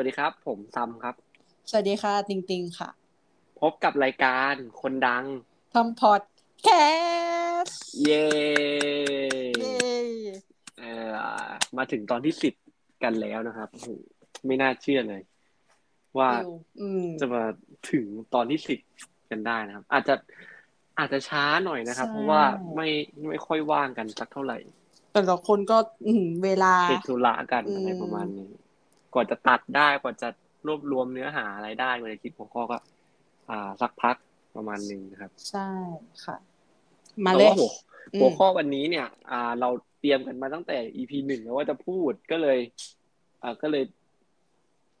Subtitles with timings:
[0.00, 1.14] วัสดีครับ ผมซัมครับ
[1.70, 2.90] สวัสดีค่ะ ติงติงค่ะ
[3.60, 5.24] พบกับรายการคนดัง
[5.74, 6.22] ทำพอด
[6.62, 6.68] แค
[7.62, 8.26] สต์เย้
[9.60, 9.74] เย้
[10.78, 10.92] เอ่
[11.44, 12.54] อมาถึงตอนที่สิบ
[13.02, 13.88] กันแล้วนะครับโอ้โห
[14.46, 15.22] ไม่น่าเชื่อเลย
[16.18, 17.44] ว่าเร็วอืมจะมา
[17.90, 18.80] ถึงตอนที่สิบ
[19.30, 20.14] กันได้นะครับ อาจจะ
[20.98, 22.42] อาจจะช้าหน่อยนะครับใช่เพราะว่า
[22.76, 22.88] ไม่
[23.28, 24.58] ไม่ค่อยว่างกันสักเท่าไหร่
[25.12, 28.50] แต่ละคนก็อืมเวลาติดธุระกันอืมอะไรประมาณนี้
[29.14, 30.28] กว่าจะตัดได้กว่าจะ
[30.66, 32.78] รวบรวมเนื้อหาอะไรได้กว่าจะคิดหัวข้อก็
[33.50, 34.16] อ่าสักพัก
[34.56, 35.68] ประมาณหนึ่งนะครับ ใช่
[36.24, 36.36] ค่ะ
[37.24, 37.70] มาแต่เลยว่าหัว
[38.14, 39.68] อืมหัวข้อวันนี้เนี่ย อ่า เรา
[40.00, 42.58] เตรียมกันมาตั้งแต่ EP หนึ่งแล้วว่าจะพูดก็เลย
[43.42, 43.84] อ่าก็เลย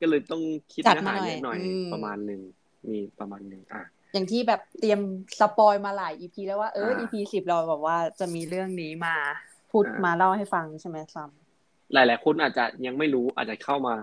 [0.00, 2.40] ก็เลยต้องคิดจัดเนื้อมาหาหน่อยเยอะหน่อยอืมประมาณหนึ่ง
[2.88, 5.00] มีประมาณหนึ่งอะอย่างที่แบบเตรียม
[5.40, 9.16] สปอยมาหลาย EP แล้วว่าเอออ่า EP สิบเราแบบว่าจะมีเรื่องนี้มา
[9.70, 11.30] พูดอ่ามมาเล่าให้ฟังใช่ไหมซัม
[11.94, 13.94] หลาย ๆ คนอาจจะยังไม่รู้อาจจะเข้ามา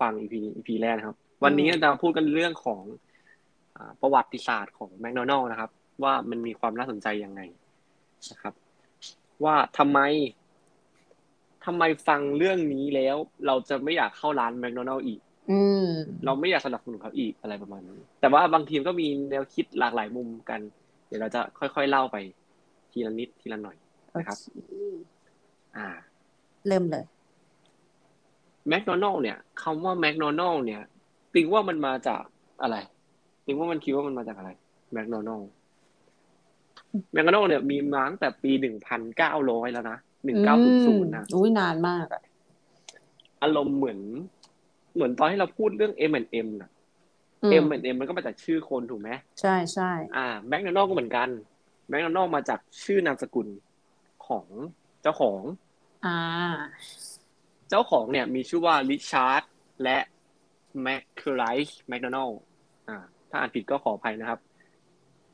[0.00, 2.82] ฟัง EP นี้ EP แรกนะครับ วันนี้อืมจะพูดกันเรื่องของ
[3.76, 5.70] อ่าประวัติศาสตร์ของแมคโดนัลล์นะครับ
[6.02, 7.40] ว่ามันมีความน่าสนใจยังไง
[8.30, 8.54] นะครับ
[9.44, 9.98] ว่าทำไม
[11.64, 15.20] ทำไมฟังเรื่องนี้แล้ว เราจะไม่อยากเข้าร้านแมคโดนัลล์อีก
[15.50, 15.86] อืม
[16.24, 20.60] เราไม่อยากสนับสนุนเขาอีกอะไรประมาณนี้แต่ว่าบางทีมก็มีแนวคิดหลากหลายมุมกัน
[21.06, 22.16] เดี๋ยวเราจะค่อยๆเล่าไป
[22.92, 23.76] ทีละนิดทีละหน่อย
[24.16, 24.72] นะครับโอเค
[25.76, 25.88] อ่า
[26.68, 27.04] เริ่มเลย
[28.68, 30.82] แมคโดนัลล์เนี่ยคำว่าแมคโดนัลล์เนี่ย
[31.34, 32.22] ติงว่ามันมาจาก
[32.62, 32.76] อะไร
[33.46, 34.50] ติงว่ามันคิดว่ามันมาจากอะไร
[34.92, 35.48] แมคโดนัลล์
[37.12, 42.22] แมคโดนัลล์เนี่ยมีมาตั้งแต่ปีหนึ่งพันเก้าร้อยแล้วนะหนึ่งเก้าศูนย์นะอืมอุ้ยนานมากอะ
[43.42, 43.98] อารมณ์เหมือน
[44.94, 46.70] เหมือนตอนที่เราพูดเรื่อง M&M นะ
[47.42, 49.10] อืม M&M มันก็มาจากชื่อคนถูกไหม
[49.40, 51.28] ใช่ใช่อ่าแมคโดนัลด์ก็เหมือนกัน
[51.88, 53.48] แมคโดนัลด์มาจากชื่อนามสกุล
[54.26, 54.46] ของ
[55.02, 55.40] เจ้าของ
[56.06, 56.18] อ่า
[57.74, 59.42] เจ้าของเนี่ยมีชื่อว่าริชาร์ด
[59.82, 59.98] และ
[60.82, 62.40] แมคเคอไรส์แมคโดนัลล์
[62.88, 62.96] อ่า
[63.30, 64.40] ถ้าอ่านผิดก็ขออภัยนะครับ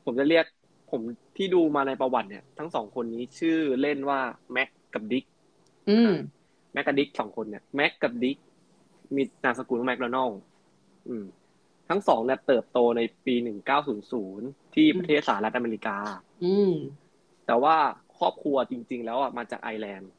[0.05, 0.45] ผมจะเรียก
[0.91, 1.01] ผม
[1.37, 4.19] ที่ดูมาในประวัติเนี่ย ทั้งสองคนนี้ชื่อเล่นว่า
[4.53, 5.25] แม็กกับดิก
[5.89, 6.11] อืม
[6.73, 8.37] แม็กกับดิกสองคนเนี่ยแม็กกับดิก
[9.15, 10.39] มีนามสกุลว่าแมคโดนัลล์
[11.07, 11.25] อืม
[11.89, 15.97] ทั้งสองเนี่ยเติบโตในปีหนึ่งเก้าศูนย์ศูนย์ที่ประเทศสหรัฐอเมริกา
[16.43, 16.73] อืม
[17.45, 17.75] แต่ว่า
[18.17, 20.11] ครอบครัวจริง ๆ แล้วอะมาจากไอร์แลนด์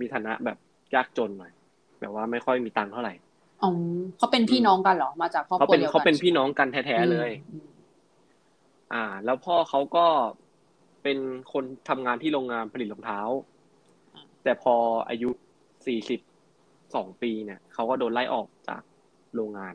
[0.00, 0.58] มีฐานะแบบ
[0.94, 1.52] ยากจนหน่อย
[2.00, 3.14] แบบว่าไม่ค่อยมีตังค์เท่าไหร่
[3.62, 3.70] อ๋อ
[4.18, 7.68] เขาเป็นพี่น้องกันเหรอมาจากครอบคเขารัวเป็นเดียวกันเขาเป็นพี่น้องกันแท้ๆเลยอืม
[8.92, 10.06] อ่า แล้วพ่อเขาก็
[11.02, 11.18] เป็น
[11.52, 13.20] คนทำงานที่โรงงานผลิตรองเท้า
[14.44, 14.74] แต่พอ
[15.08, 15.30] อายุ
[15.86, 16.20] สี่สิบ
[16.94, 18.82] สองปีเนี่ยเขาก็โดนไล่ออกจาก
[19.34, 19.74] โรงงาน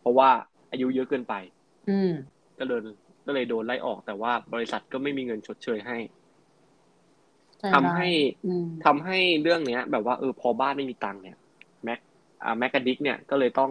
[0.00, 0.30] เพราะว่า
[0.70, 1.34] อายุเยอะเกินไป
[1.88, 2.12] อืม
[2.58, 2.80] ก็เลย
[3.26, 6.27] ก็เลยโดนไล่ออกแต่ว่าบริษัทก็ไม่มีเงินชดเชยให้ใช่
[7.72, 8.08] ทำให้
[8.44, 11.36] อืมทำให้เรื่องเนี้ย แบบว่าเออพอบ้านไม่มีตังค์เนี่ย
[11.84, 12.00] แม็ก
[12.42, 13.70] อ่าแม็กกับดิกเนี่ยก็เลยต้อง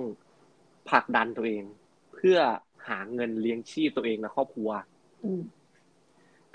[0.89, 1.63] ผลักดันตัวเอง
[2.13, 2.37] เพื่อ
[2.87, 4.69] หาเงินเลี้ยงชีพตัวเองและครอบครัว
[5.23, 5.41] อืม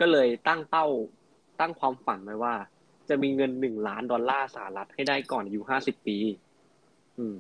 [0.01, 0.87] ก็เลยตั้งเป้า
[1.61, 2.55] ตั้งความฝันไว้ว่า
[3.09, 6.17] จะมีเงินหนึ่งล้านดอลลาร์สหรัฐให้ได้ก่อนอายุห้าสิบปี
[7.19, 7.37] อืม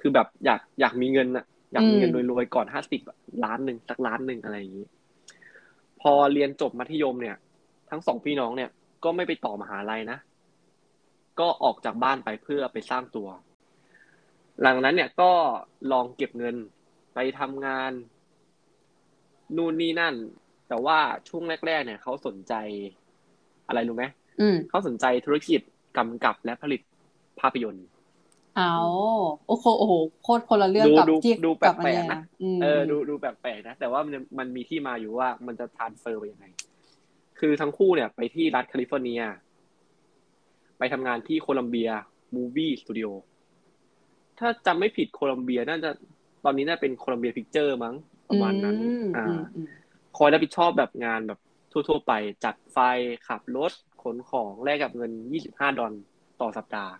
[0.00, 3.00] คือแบบอยากอยากมีเงินอะอยากมีเงินรวยๆก่อนห้าสิบ
[3.44, 4.86] ล้านหนึ่งสักล้านหนึ่งอะไรอย่างนี้
[6.00, 7.36] พอเรียนจบมัธยมเนี่ย
[7.90, 8.70] ทั้งสองพี่น้องเนี่ย
[9.04, 10.18] ก็ไม่ไปต่อมหาลัยนะ
[11.40, 13.28] ก็ออกจากบ้านไปเพื่อไปสร้างตัว
[14.60, 15.32] หลังนั้นเนี่ยก็
[15.92, 16.56] ลองเก็บเงิน
[17.14, 17.92] ไปทำงาน
[19.56, 20.14] นู่นนี่นั่น
[20.68, 20.98] แต่ว่า
[21.28, 22.54] ช่วงแรก ๆ เนี่ยเขาสนใจ
[23.68, 24.04] อะไรรู้ไหม
[24.40, 25.60] อืมเขาสนใจธุรกิจ
[25.96, 26.80] กำกับและผลิต
[27.40, 27.86] ภาพยนตร์
[28.56, 28.74] เอา
[29.46, 29.92] โอ้โหโอ้โห
[30.22, 36.46] โคตรคนละเรื่องดูกับดูที่ดูแปกับอัลนกเนี้ยๆนะอืมเออดูดูแปลกๆนะแต่ว่ามันมันมีที่มาอยู่ว่ามันจะทานเฟอร์ไปยังไง
[37.44, 39.22] คือทั้งคู่เนี่ย ไปที่รัฐแคลิฟอร์เนีย
[40.78, 43.08] ไปทำงานที่ Columbia Movie Studio
[44.38, 45.90] ถ้าจำไม่ผิดโคลัมเบียน่าจะ
[46.44, 47.94] ตอนนี้น่าเป็น Columbia Pictures มั้ง
[48.28, 49.68] ประมาณนั้นอืมอ่าอืมอืม
[50.18, 51.38] คอยรับผิดชอบแบบงานแบบ
[51.72, 52.12] ทั่ว ๆ ไป
[52.44, 52.78] จัดไฟ
[53.28, 53.72] ขับรถ
[54.02, 55.12] ขนของแลกกับเงิน
[55.44, 55.92] 25ดอล
[56.40, 56.92] ต่อสัปดาห์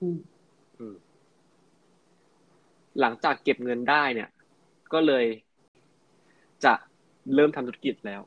[0.00, 0.18] อืม
[0.78, 0.94] อืม
[3.00, 4.28] หลังจากเก็บเงินได้เนี่ย
[4.92, 5.24] ก็เลย
[6.64, 6.72] จะ
[7.34, 8.22] เริ่มทำธุรกิจแล้ว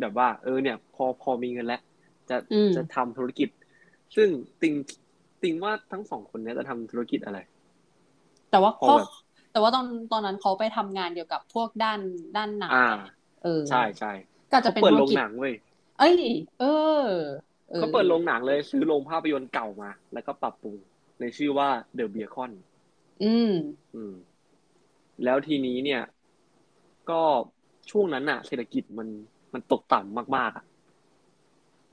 [0.00, 1.80] แบบว่า เออ เนี่ย พอพอมีเงินแล้ว
[2.28, 3.48] จะอืมจะทำธุรกิจ
[4.16, 4.28] ซึ่ง
[4.62, 4.74] ติง
[5.42, 7.38] ติงว่าทั้งสองคนเนี้ยจะทำธุรกิจอะไร
[8.50, 9.08] แต่ว่าพอเขาแบบ
[9.52, 12.00] แต่ว่าตอนตอนนั้นเขาไปทำงานเกี่ยวกับพวกด้าน
[12.36, 12.84] ด้านหนังอ่า
[13.42, 14.12] เออ ใช่ใช่
[14.52, 15.54] ก็จะเขาเป็นเปิดธุรโรงกิจหนังเว้ย
[15.98, 16.16] เอ้ย
[16.58, 16.66] เออ
[17.72, 20.76] ออเขาเปิดโรงหนังเลยซื้อโรงภาพยนตร์เก่ามา แล้วก็ปรับปรุง
[21.20, 21.68] ในชื่อว่า
[21.98, 22.50] The Beacon
[23.20, 23.50] อืม
[23.94, 24.14] อืม
[25.24, 26.02] แล้วทีนี้เนี่ย
[27.10, 27.22] ก็
[27.90, 29.08] ช่วงนั้นน่ะเศรษฐกิจมัน
[29.56, 30.64] มันตกต่ำมากๆอะ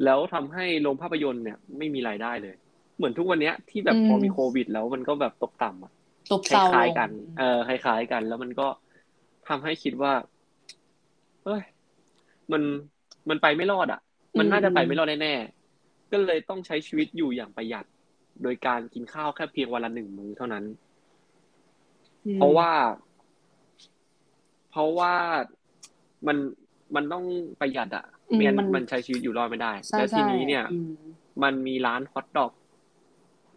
[0.04, 2.56] แล้วทำให้โรงภาพยนตร์เนี่ย ไม่มีรายได้เลย
[2.98, 5.92] เหมือนทุกวันเนี้ยที่แบบอืมพอมีโควิด แล้วมันก็แบบตกต่ำอะ
[6.30, 8.68] ซบคเซาล้ายลงๆกัน เออคล้ายๆกัน แล้วมันก็
[9.48, 10.13] ทำให้คิดว่า
[11.45, 11.62] เอ้ย
[12.51, 12.62] มัน
[13.30, 14.00] มันไปไม่รอดอะ
[14.38, 17.86] มันน่าจะไปไม่รอดแน่ๆก็เลยต้องใช้ชีวิตอยู่อย่างประหยัด
[18.44, 20.63] โดยการกินข้าวแค่เพียงวันละหนึ่งมื้อเท่านั้น
[22.25, 22.71] อืมเพราะว่า
[24.69, 25.13] เพราะว่า
[26.27, 26.38] มัน
[26.95, 27.24] มันต้อง
[27.60, 30.90] ประหยัดอะอืมไม่งั้นมันมันใช้ชีวิตอยู่รอดไม่ได้ใช่แล้วทีใช่นี้เนี่ยอืม
[31.44, 32.51] มันมีร้านฮอทดอก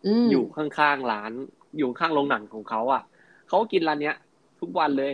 [0.05, 1.33] อืมอยู่ข้างๆร้าน
[1.79, 3.03] อยู่ข้างโรงหนังของเขาอะ
[3.49, 4.17] เขาก็กินร้านเนี้ย
[4.61, 5.13] ทุกวันเลย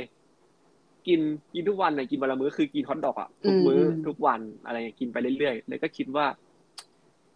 [1.06, 1.20] กิน
[1.54, 6.26] กินทุกวันเลยกินวันละมื้อคือกินฮอทดอกอะทุกมื้ออทุกวันอะไรอย่างเงี้ยกินไปเรื่อยๆแล้วก็คิดว่า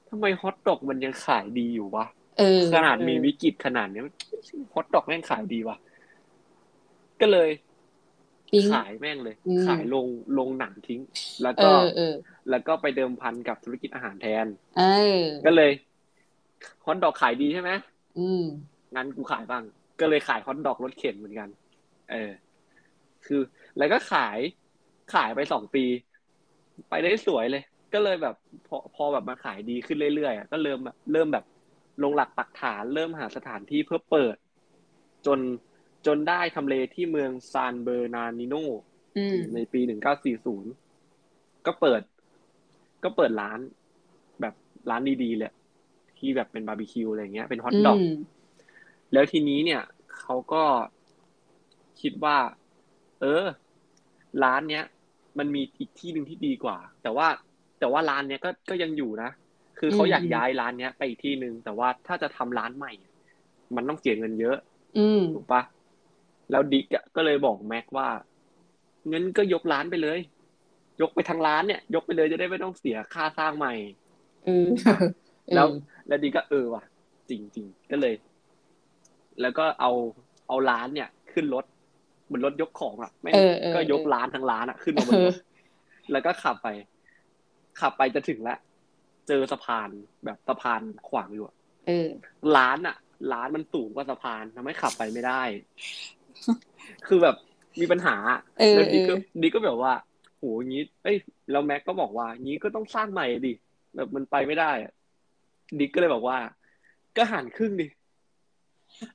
[0.08, 2.06] ทำไมฮอทดอกมันยังขายดีอยู่วะ
[2.36, 4.04] เออขนาดมีเออวิกฤตขนาดเนี้ย
[4.72, 5.76] ฮอทดอกแม่งขายดีวะ
[7.20, 7.48] ก็เลย
[8.56, 10.06] ปิ๊งขายแม่งเลยอืมขายลง
[10.38, 11.00] ลงหนังทิ้ง
[11.42, 12.14] แล้วเอก็อเออ
[12.50, 14.46] แล้วก็ไปเดิมพันกับธุรกิจอาหารแทน
[14.78, 14.82] เอ
[15.20, 15.70] อก็เลย
[16.84, 17.70] ฮอทดอกขายดีใช่ไหม
[18.18, 18.44] อืม
[18.96, 19.62] งั้นกูขายบ้าง
[20.00, 21.48] ก็เลยขายฮอทดอกรถเข็นเหมือนกัน
[22.10, 22.30] เออ
[23.26, 23.40] คือ
[23.78, 24.38] แล้วก็ขาย
[25.14, 25.84] ขายไปสองปี
[26.88, 27.62] ไปได้สวยเลย
[27.94, 28.34] ก็เลยแบบ
[28.68, 31.44] พอพอแบบมาขายดีขึ้นเรื่อยๆอะก็เริ่มแบบเริ่มแบบ
[32.02, 34.36] ลงหลักปักฐานเริ่มหาสถานที่เพื่อเปิด
[35.26, 35.38] จน
[36.06, 38.54] จนได้ทำเลที่เมืองซานเบอร์นานิโน
[39.16, 40.72] อืมในปีหนึ่งเก้าสี่ศูนย์
[41.66, 42.02] ก็เปิด
[43.04, 43.58] ก็เปิดร้าน
[44.40, 44.54] แบบ
[44.90, 45.52] ร้านดีๆเลย
[46.18, 48.14] ที่แบบเป็นบาร์บีคิวอะไรเงี้ย เป็นฮอทดอกอืม
[49.12, 49.82] แล้วทีนี้เนี่ย
[50.18, 50.64] เขาก็
[52.00, 52.36] คิดว่า
[53.20, 53.44] เออ
[54.44, 54.84] ร้านเนี้ย
[55.38, 57.26] มันมีอีกที่หนึ่งที่ดีกว่า แต่ว่า
[57.80, 59.30] แต่ว่าร้านเนี้ยก็ ก็ยังอยู่นะ
[59.78, 62.92] คือเขาอืมอยากย้ายร้านเนี้ยไปอีกที่หนึ่ง แต่ว่าถ้าจะทำร้านใหม่
[63.76, 64.56] มันต้องเสียเงินเยอะ
[64.98, 65.62] อืมถูกปะ
[66.50, 68.08] แล้วดิกอะก็เลยบอกแม็กว่า
[69.08, 70.19] เงินก็ยกร้านไปเลย
[71.00, 73.75] ยกไปทางร้านเนี่ย ยกไปเลยจะได้ไม่ต้องเสียค่าสร้างใหม่
[74.44, 74.66] เออ
[75.54, 76.82] แล้วเออแล้วดิกก็เออว่ะ
[77.28, 78.14] จริงจริงๆก็เลย
[79.40, 79.90] แล้วก็เอา
[80.48, 81.64] เอาร้านเนี่ย ขึ้นรถ
[82.26, 85.37] เหมือนรถยกของอะไม่งเออเออก็ยกเออร้านทั้งร้านอะ ขึ้นมาบนรถ
[86.12, 86.69] แล้วก็ขับไป
[87.81, 88.58] ขับไปจะถึงแล้ว
[89.28, 89.88] เจอสะพาน
[90.25, 91.54] แบบสะพานขวางอยู่อะ
[91.87, 92.08] เออ
[92.56, 92.96] ร้านอะ
[93.32, 95.42] ร้านมันสูงกว่าสะพานทำให้ขับไปไม่ได้
[97.06, 97.36] คือแบบ
[97.80, 99.92] มีปัญหาอะเออแล้วดิก็เออดิก็แบบว่า
[100.38, 101.16] โหงี้ เอ้ย
[101.50, 103.52] แล้วแม็กก็บอกว่างี้ก็ต้องสร้างใหม่ดิ
[103.96, 104.92] แบบมันไปไม่ได้อะ
[105.80, 106.38] ดิก็เลยบอกว่า
[107.16, 107.86] ก็หันครึ่งดิ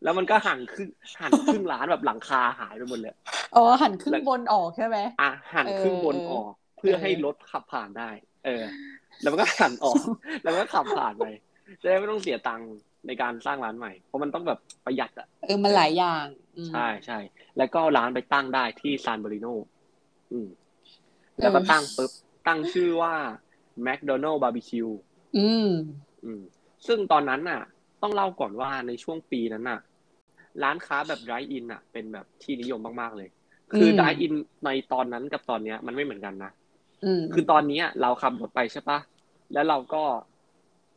[0.04, 0.90] แล้วมันก็หันครึ่ง
[1.22, 3.16] หันครึ่งร้านแบบหลังคาหายไปหมดเลย
[3.56, 8.10] อ๋อหันครึ่แล้งวบนออกใช่ไหมอะหันครึ่งบนเออออก เพื่อเออให้รถขับผ่านได้
[8.46, 8.64] เออ
[9.22, 10.02] แล้วมันก็หันออก
[10.44, 11.26] แล้วก็ขับผ่านไป
[11.82, 12.70] จะได้ไม่ต้องเสียตังค์
[13.08, 17.18] ในการสร้างร้านใหม่ เพราะมันต้องแบบประหยัดอะเออมันหลายอย่างอืม ใช่ใช่
[17.58, 19.48] แล้วก็ร้านไปตั้งได้ที่ซานเบริโน
[20.32, 20.48] อืม
[21.40, 22.12] แล้วก็ตั้งปุ๊บ
[22.48, 23.14] ตั้งชื่อว่า
[23.86, 24.92] McDonald Barbecue
[25.38, 25.70] อืม
[26.24, 26.42] อืม
[26.88, 27.62] ซึ่งตอนนั้นน่ะ
[28.02, 29.80] ต้องเล่าก่อนว่าในช่วงปีนั้นน่ะ
[30.64, 33.30] ร้านค้าแบบ drive in น่ะ เป็นแบบที่นิยมมากๆเลย
[33.76, 34.34] คือม drive in
[34.66, 36.52] ในตอนนั้นกับตอนเนี้ย มันไม่เหมือนกันนะ
[37.04, 39.00] อืมคือตอนเนี้ยเราขับรถไปใช่ปะ
[39.54, 40.04] แล้วเราก็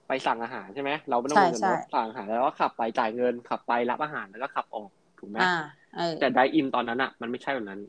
[0.09, 4.91] ไปสั่งอาหารใช่ไหมเราไม่ต้องใช่ลงจากใช่รถสั่งอาหารแล้วก็ขับไปจ่ายเงินขับไปรับอาหารแล้วก็ขับออก
[5.25, 5.53] ถูกไหมอ่า
[5.95, 7.81] เออแต่ drive-in ตอนนั้นอะ มันไม่ใช่แบบนั้น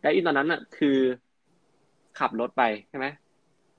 [0.00, 0.98] drive-in ตอนนั้นอะ คือ
[2.18, 3.06] ขับรถไปใช่ไหม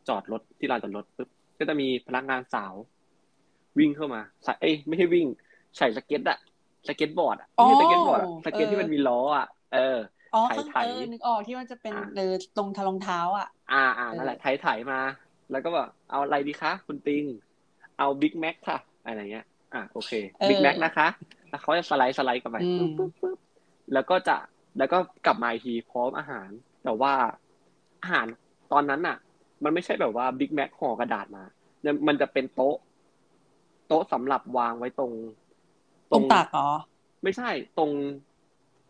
[0.08, 2.74] จอดรถที่ลานจอดรถปุ๊บก็จะมีพนักงานสาว
[3.80, 5.26] วิ่งเข้ามาใส่เอ้ยไม่ใช่วิ่ง
[5.78, 6.38] ใส่สเก็ตอะ
[6.88, 9.98] สเก็ตบอร์ดอะไม่ใช่สเก็ตบอร์ดอะอ๋อสเก็ตที่มันมีล้ออะเออ
[10.34, 15.00] อ๋อไถข้างไถเออนึกออกที่มันจะเป็นอ่าเออตรงทารองเท้าอะ อ่าอ่านั่นแหละเออไถไถมา
[15.52, 17.24] แล้วก็แบบเอาอะไรดีคะ คุณติง
[17.98, 20.12] เอาบิ๊กแม็กค่ะ อะไรเงี้ย อะโอเค
[20.48, 21.08] บิ๊กแม็กนะคะ
[21.50, 23.38] แล้วเขาจะ slide slide กลับไปอืมปุ๊บปุ๊บปุ๊บ
[23.94, 24.38] แล้วก็จะ
[24.78, 26.50] แล้วก็กลับมาอีกทีพร้อมอาหาร
[26.84, 27.14] แต่ว่า
[28.04, 28.28] อาหาร
[28.72, 29.18] ตอนนั้นน่ะ
[29.64, 31.44] มันไม่ใช่แบบว่าบิ๊กแม็กห่อกระดาษมา
[31.82, 32.76] เนี่ยมันจะเป็นโต๊ะ
[33.88, 35.12] โต๊ะสำหรับวางไว้ตรง
[36.12, 36.70] ตรงตักเหรอ
[37.24, 37.92] ไม่ใช่ตรง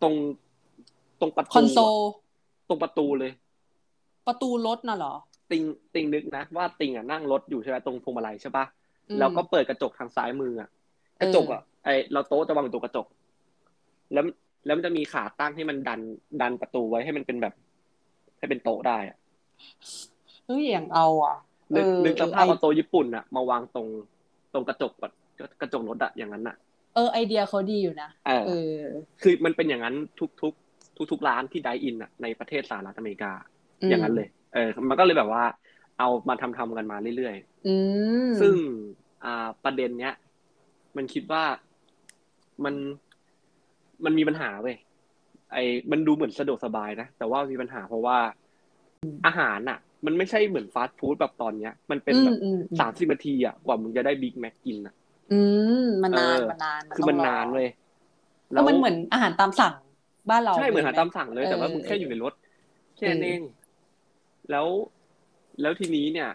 [0.01, 0.13] ตรง
[1.19, 1.97] ตรงประตูคอนโซล
[2.67, 3.31] ตรงประตูเลย
[4.27, 5.13] ประตูรถน่ะเหรอ
[5.51, 8.76] ติงติงนึกนะว่าติงอะนั่งรถอยู่ใช่ไหมตรงพวงมาลัยใช่ปะอืม
[9.19, 10.69] แล้วก็เปิดกระจกทางซ้ายมืออะ
[11.21, 13.07] กระจกอะไอเราโต๊ะจะวางอยู่ตรงกระจก
[14.13, 14.25] แล้ว
[14.65, 15.99] แล้วมันจะมีขาตั้งให้มันดัน
[16.41, 17.53] ดันประตูไว้ให้มันเป็นแบบ
[18.37, 19.17] ให้เป็นโต๊ะได้อะ
[20.45, 21.35] เฮ้ยอย่างเอาอะ
[21.75, 23.87] นึกเออนึกสภาพเออไอเอาโต๊ะญี่ปุ่นอะ มาวางตรง
[24.53, 25.13] ตรงกระจกแบบ
[25.61, 26.55] กระจกรถอะอย่างนั้นอะ
[26.95, 28.81] เออไอเดียเขาดีอยู่นะเออเออ
[29.21, 30.53] คือมันเป็นอย่างนั้นทุกทุก
[30.97, 33.31] ทุกทุกๆร้านที่ไดอินอะในประเทศสหรัฐอเมริกา
[33.89, 35.43] อย่างนั้นเลย เออ มันก็เลยแบบว่า
[35.99, 37.75] เอามาทำทำกันมาเรื่อยๆอื
[38.29, 38.55] มซึ่ง
[39.25, 40.13] อ่าประเด็นเนี้ย
[40.97, 41.43] มันคิดว่า
[42.63, 42.75] มัน
[44.05, 44.75] มันมีปัญหาเว้ย
[45.53, 48.17] ไอ้มันดูเหมือนสะดวกสบายนะแต่ว่ามีปัญหาเพราะว่า
[49.25, 54.95] อาหารอะ มันไม่ใช่เหมือนฟาสต์ฟู้ดแบบตอนเนี้ย มันเป็นแบบอืมอืมสามสิบนาทีอะกว่ามึงจะได้บิ๊กแม็กกินอะ
[55.31, 55.39] อื
[55.81, 57.67] มมันนานเออมันนานคือต้มันงรนานเว้ย
[58.53, 59.73] แล้วมันเหมือนอาหารตามสั่ง
[60.29, 62.33] บ้านเราใช่เหมือนอาหารไตามสั่งเลยแต่ว่าเออมึงแค่อยู่ในรถ
[62.97, 63.41] แค่นั้นเอง
[64.51, 64.67] แล้ว
[65.61, 66.29] แล้วทีนี้เนี่ย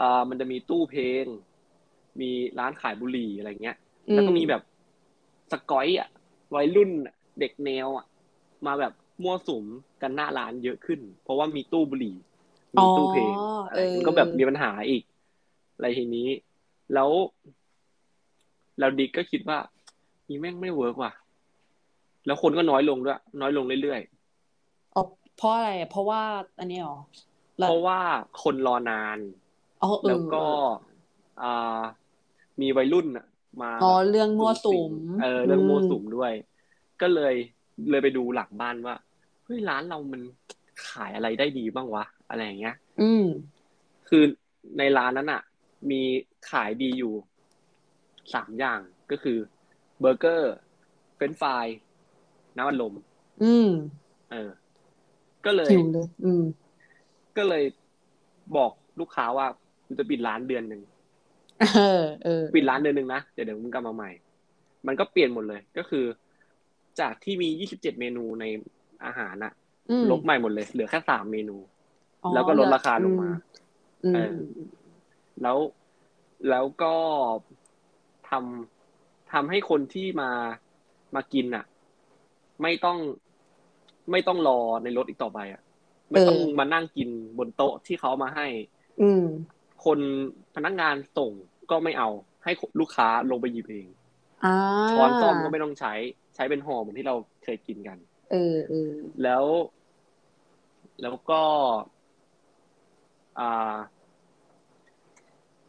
[0.00, 1.24] อ่ามันจะมีตู้เพลง
[2.20, 3.76] มีร้านขายบุหรี่อะไรเงี้ย
[4.14, 4.62] แล้วก็มีแบบ
[5.52, 6.08] สกอยอะ
[6.54, 8.06] วัยรุ่นอะเด็กแนวอะ
[8.66, 9.64] มาแบบมั่วสุม
[10.02, 12.16] กันหน้าร้านเยอะขึ้น เพราะว่ามีตู้บุหรี่
[12.74, 15.02] มีตู้เพลงอ๋ออะไรเออมันก็แบบมีปัญหาอีก
[15.74, 16.28] อะไรทีนี้
[16.94, 17.10] แล้ว
[18.78, 19.58] แล้วดิกก็คิดว่า
[20.28, 21.12] นี่แม่งไม่เวิร์กว่ะ
[22.26, 24.00] แล้วคนก็น้อยลงด้วย น้อยลงเรื่อย
[24.94, 25.02] อ๋อ
[25.36, 26.22] เพราะอะไร เพราะว่า
[26.58, 28.00] อันนี้หรอๆ เพราะว่า
[28.42, 29.18] คนรอนาน
[29.82, 30.44] อ๋อเออแล้วก็
[31.42, 31.80] อ่า
[32.60, 33.26] มีวัยรุ่นอะ
[33.62, 36.32] มาอ๋อแบบเรื่องมั่วสุมเออเรื่องมั่วสุมด้วย
[37.00, 37.34] ก็เลย
[37.90, 38.94] เลยไปดูหลังบ้านว่า
[39.44, 40.22] เฮ้ยร้านเรามัน
[40.88, 43.24] ขายอะไรได้ดีบ้างวะอะไรอย่างเงี้ย อืม
[44.08, 44.24] คือ
[44.78, 45.42] ในร้านนั้นอะ
[45.90, 46.02] มี
[46.50, 47.14] ขายดีอยู่
[48.34, 49.38] สามอย่างก็คือ
[50.00, 50.54] เบอร์เกอร์
[51.14, 51.66] เฟรนช์ฟราย
[52.56, 52.94] น้ำอัดลม
[53.44, 53.68] อืม
[54.30, 54.50] เออ
[55.44, 56.42] ก็เลยหิวเลยอืม
[57.36, 57.64] ก็เลย
[58.56, 59.46] บอกลูกค้าว่า
[59.86, 60.82] กูจะปิดร้านเดือนหนึ่ง
[61.58, 64.10] เออเออปิดร้านเดือนหนึ่งนะเดี๋ยวเดี๋ยวมึงกลับมาใหม่
[64.86, 66.04] มันก็เปลี่ยนหมดเลยก็คือ
[67.00, 68.44] จากที่มียี่สิบเจ็ดเมนูใน
[69.04, 69.52] อาหารอะ
[69.90, 71.56] อืมลบใหม่หมดเลย เหลือแค่สามเมนู
[72.22, 73.30] อ๋อแล้วก็ลดราคาลงมา
[74.04, 74.38] อืมเออือม
[75.42, 75.58] แล้ว
[76.50, 76.94] แล้วก็
[78.30, 80.30] ทำทำให้คนที่มา
[81.14, 81.64] มากินอะ
[82.62, 82.98] ไม่ต้อง
[84.10, 85.60] ไม่ต้องรอในรถอีกต่อไปอะ
[86.10, 87.08] ไม่ต้องมานั่งกิน
[87.38, 88.46] บนโต๊ะที่เขามาให้
[89.00, 89.24] อืม
[89.84, 89.98] คน
[90.54, 91.32] พนักงานส่ง
[91.70, 92.08] ก็ไม่เอา
[92.44, 93.86] ให้ลูกค้าลงไปหยิบเอง
[94.44, 94.54] อ่า
[94.90, 95.92] ช้อนซ่อมก็ไม่ต้องใช้
[96.34, 97.98] ใช้เป็นห่อเหมือนที่เราเคยกินกัน
[98.30, 99.44] เออเออแล้ว
[101.02, 101.42] แล้วก็
[103.38, 103.76] อ่า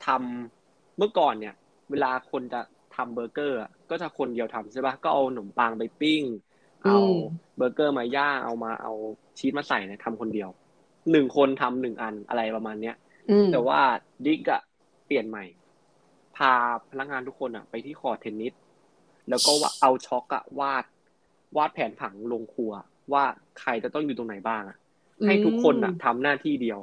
[0.05, 1.55] ทำเมื่อก่อนเนี่ย
[1.91, 2.61] เวลาคนจะ
[2.95, 6.23] ทำเบอร์เกอร์อะก็จะคนเดียวทำใช่ปะก็เอาขนมปังไปปิ้ง
[6.87, 6.99] เอา
[7.57, 8.93] เบอร์เกอร์มาย่างเอามาเอา
[9.37, 10.49] ชีสมาใส่เนี่ยทำคนเดียว
[11.11, 12.95] หนึ่งคนทำหนึ่งอันอะไรประมาณเนี้ย
[13.29, 13.79] อืมแต่ว่า
[14.25, 14.61] ดิ๊กอะ
[15.05, 15.43] เปลี่ยนใหม่
[16.35, 16.53] พา
[16.89, 18.53] พนักงานทุกคนอะไปที่คอร์ตเทนนิส
[19.29, 20.85] แล้วก็ว่าเอาชอล์กอะวาด
[21.57, 22.71] วาดแผนผังลงครัว
[23.13, 23.23] ว่า
[23.59, 24.77] ใครจะต้องอยู่ตรงไหนบ้างอะ
[25.25, 26.79] ให้ทุกคนอะทำหน้าที่เดียว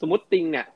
[0.00, 0.66] สมมติติงเนี่ย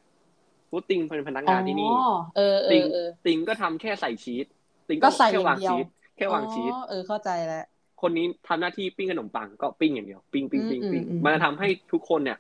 [0.67, 1.93] สมมติติงเป็นพนักงานที่นี่อ๋อ
[2.35, 4.47] เออเอติองเออติงก็ทำแค่ใส่ชีส
[4.89, 5.87] ติงก็ใส่แค่วางอย่างเดียวชีส
[6.19, 7.65] แค่วางชีสอ๋อเออเข้าใจแล้ว
[8.03, 12.39] คนนี้ทำหน้าที่ปิ้งขนมปังก็ปิ้งอย่างเดียว ปิ้งปิ้งปิ้งปิ้งอืมอืมมันจะทำให้ทุกคนเนี่ย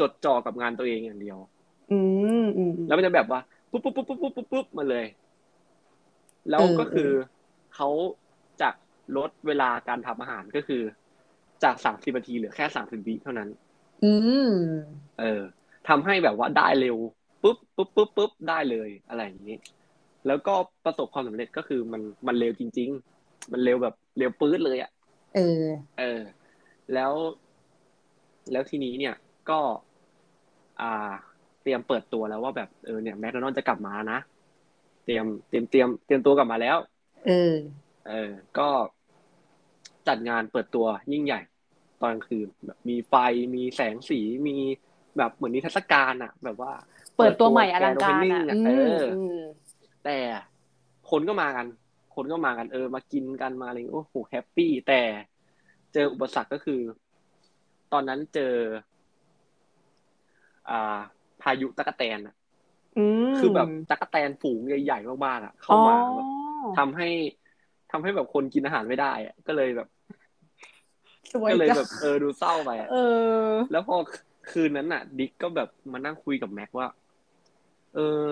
[0.00, 1.38] จดจ่อกับงานตัวเองอย่างเดียว
[1.90, 1.98] อื
[2.42, 3.40] มอืมแล้วมันจะแบบว่า
[3.70, 5.06] ปุ๊บปุ๊บปุ๊บปุ๊บปุ๊บปุ๊บปุ๊บมาเลย
[6.50, 7.12] แล้วเออก็คือเออ
[7.74, 7.88] เขา
[8.60, 8.74] จาก
[9.16, 10.82] ลดเวลาการทำอาหารก็คือ
[11.62, 13.48] จากสามสิบนาทีเหลือแค่สามสิบวิเท่านั้น
[14.02, 14.06] อื
[14.50, 15.42] มเออ
[15.88, 16.96] ทำให้แบบว่าได้เร็ว
[17.42, 19.56] ปุ๊บปุ๊บปุ๊บปุ๊บได้เลยอะไรอย่างนี้
[20.28, 20.54] แล้วก็
[20.84, 24.90] ประสบความสำเร็จก็คือมันมันเร็วจริง ๆ มันเร็วแบบเร็วปื๊ดเลยอะ
[25.36, 25.64] เออ
[25.98, 26.20] เออ
[26.94, 27.12] แล้ว
[28.52, 29.14] แล้วทีนี้เนี่ย
[29.50, 29.60] ก็
[30.80, 31.12] อ่า
[31.62, 34.18] เตรียมเปิดตัวแล้วว่าแบบเออเนี่ยแมคโดนัลด์จะกลับมานะ
[35.04, 36.76] เตรียมเตรียมเตรียมเตรียมตัวกลับมาแล้ว
[37.26, 37.54] เออ
[38.08, 38.68] เออ ก็
[40.08, 41.40] จัดงานเปิดตัวยิ่งใหญ่
[42.02, 43.14] ตอนกลางคืนแบบมีไฟ
[43.54, 44.56] มีแสงสีมี
[45.16, 46.72] แบบเหมือนนิทรรศการอะแบบว่า
[47.16, 49.36] เปิดตัวใหม่อลังการแนอะโอเพนนิ่งอืเอมออืม
[50.04, 50.18] แต่
[51.10, 51.66] คนก็มากัน
[52.14, 55.00] คนก็มากันเออ มากินกันมาอะไรโอ้โหแฮปปี้แต่
[55.92, 56.80] เจออุปสรรคก็คือ
[57.92, 58.54] ตอนนั้นเจอ
[60.70, 60.98] อ่า
[61.42, 62.34] พายุตะกแตนอะ
[62.96, 67.08] อืมคือแบบตะกแตนฝูงใหญ่ๆมากๆอะเข้ามาแบบอ๋อทำให้
[67.90, 69.88] ทำให้แบบคนกินอาหารไม่ได้อะก็เลยแบบ
[71.32, 72.96] สวยก็เลยจังแบบ เออดูเศร้าไปอะเอ
[73.48, 73.96] อแล้วพอ
[74.50, 76.88] คืนนั้นน่ะ ดิกก็แบบมานั่งคุยกับแม็กว่า
[77.94, 78.24] เออ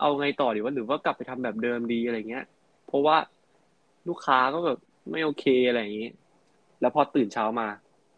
[0.00, 2.44] เอาไงต่อดีว่าหรือว่ากลับไปทำแบบเดิมดีอะไรเงี้ย
[2.86, 3.16] เพราะว่า
[4.08, 4.78] ลูกค้าก็แบบ
[5.10, 6.10] ไม่โอเคอะไรอย่างงี้
[6.80, 7.66] แล้วพอตื่นเช้ามา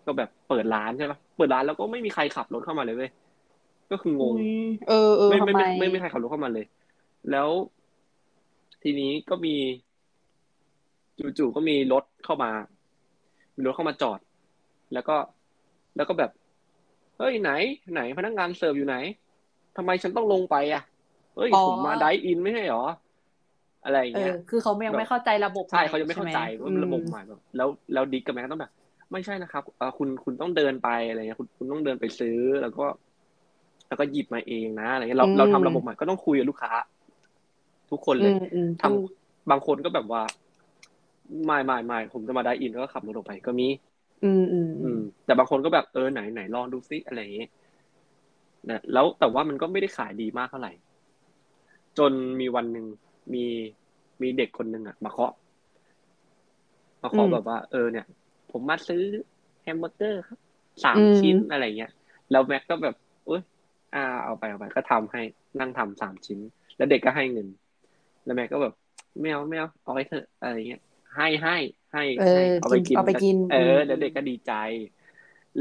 [0.06, 3.10] ก็แบบเปิดร้านใช่ปะเปิดร้านแล้วก็ไม่มีใครขับรถเข้ามาเลยเว้ย
[3.90, 4.34] ก็คืองง
[4.88, 6.66] เออเออไม่ทำไม่ไมไม่ไม่ไม่มีใครขับรถเข้ามาเลย
[7.30, 7.48] แล้ว
[8.82, 9.56] ทีนี้ก็มี
[11.38, 12.50] จู่ๆก็มีรถเข้ามา
[13.56, 14.18] มีรถเข้ามาจอด
[14.92, 15.16] แล้วก็
[15.96, 16.30] แล้วก็แบบ
[17.18, 17.50] เฮ้ยไหน
[17.92, 18.96] ไหนพนักงานเสิร์ฟอยู่ไหน
[19.76, 20.82] ทำไมฉันต้องลงไปอะ
[21.36, 22.84] เฮ้ยอ๋อผมมาไดอินไม่ใช่หรอ
[23.84, 28.72] อะไรอย่างเอเงี้อยคือเขายังแบบไม่เข้าใจระบบใช่หเขายังไม่เข้าใจช่หว่าระบบใหม่แบบแล้วแล้วดิกกับแม็กก็ต้องแบบ
[29.12, 32.86] ไม่ใช่นะครับเออคุณคุณต้องเดินไปอะไรเงี้ยคุณคุณต้องเดินไปซื้อแล้วก็
[33.88, 36.72] แล้วก็หยิบมาเองนะอะไรเงี้ยเราอืมเราทำระบบใหม่ก็ต้องคุยกับลูกค้า
[37.90, 40.22] ทุกคนเลอืยมอืมทำบางคนก็แบบว่า
[41.46, 43.66] ไม่ไม่ไม่ผมจะมาไดอินแล้วก็ขับรถออกไปก็มี
[44.22, 47.48] อืมอืมอืมแต่บางคนก็แบบเออไหนไหนลองดูซิอะไรอย่างเงี้ย
[48.70, 50.72] นะแล้วแต่ว่ามันก็ไม่ได้ขายดีมากเท่าไหร่
[51.98, 52.86] จนมีวันหนึ่ง
[53.32, 53.44] มี
[54.22, 55.32] มีเด็กคนหนึ่งอะ มาเคาะ
[57.02, 58.06] มาเคาะอืมแบบว่าเออเนี่ย
[58.50, 59.02] ผมมาซื้อ
[59.62, 60.38] แฮมเบอร์เกอร์ครับ
[60.84, 61.92] สามอืมชิ้นอะไรเงี้ย
[62.30, 62.94] แล้วแม็กก็แบบ
[63.26, 63.42] เอ้ย
[63.94, 65.20] อ่า เอาไปเอาไปก็ทำให้
[65.60, 66.38] นั่งทำสามชิ้น
[66.76, 67.48] แล้วเด็กก็ให้เงิน
[68.24, 68.74] แล้วแม็กก็แบบ
[69.20, 70.82] ไม่เอาไม่เอาเอาไปเถอะอะไรเงี้ย
[71.16, 71.56] ให้ให้
[71.92, 74.52] ให้เอให้อเอาไปกินกินเอาไปกิน เออมแล้วเด็กก็ดีใจ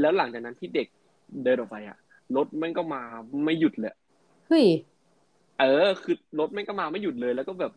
[0.00, 0.88] แล้วหลังจากนั้นที่เด็ก
[1.44, 1.96] เดินออกไปอะ
[2.36, 3.02] รถมันก็มา
[3.44, 3.94] ไม่หยุดเลย
[4.46, 4.66] เฮ้ย
[5.58, 7.72] เออ คือรถแม่งก็มาไม่หยุดเลย แล้วก็แบบ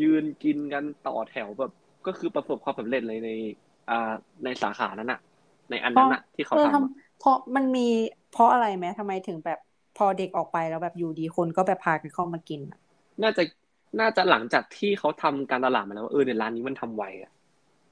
[0.00, 1.72] ยืนกินกันต่อแถวแบบ
[2.06, 3.30] ก็คือประสบความสำเร็จเลยใน
[3.90, 4.12] อ่า
[4.44, 5.20] ในสาขานั้นอะ
[5.70, 7.80] ในอันนั้นอะที่เขาเออทำอะทำเพราะมันมี
[8.30, 9.58] เพราะอะไรไหมทำไมถึงแบบ
[9.94, 12.78] พอเด็กออกไปแล้วแบบอยู่ดีคนก็แบบพากันเข้ามากินอะ
[13.22, 13.42] น่าจะ
[14.00, 17.32] น่าจะหลังจากที่เขาทำการตลาดมาแล้วว่าเออเนี่ยร้านนี้มันทำไวอะ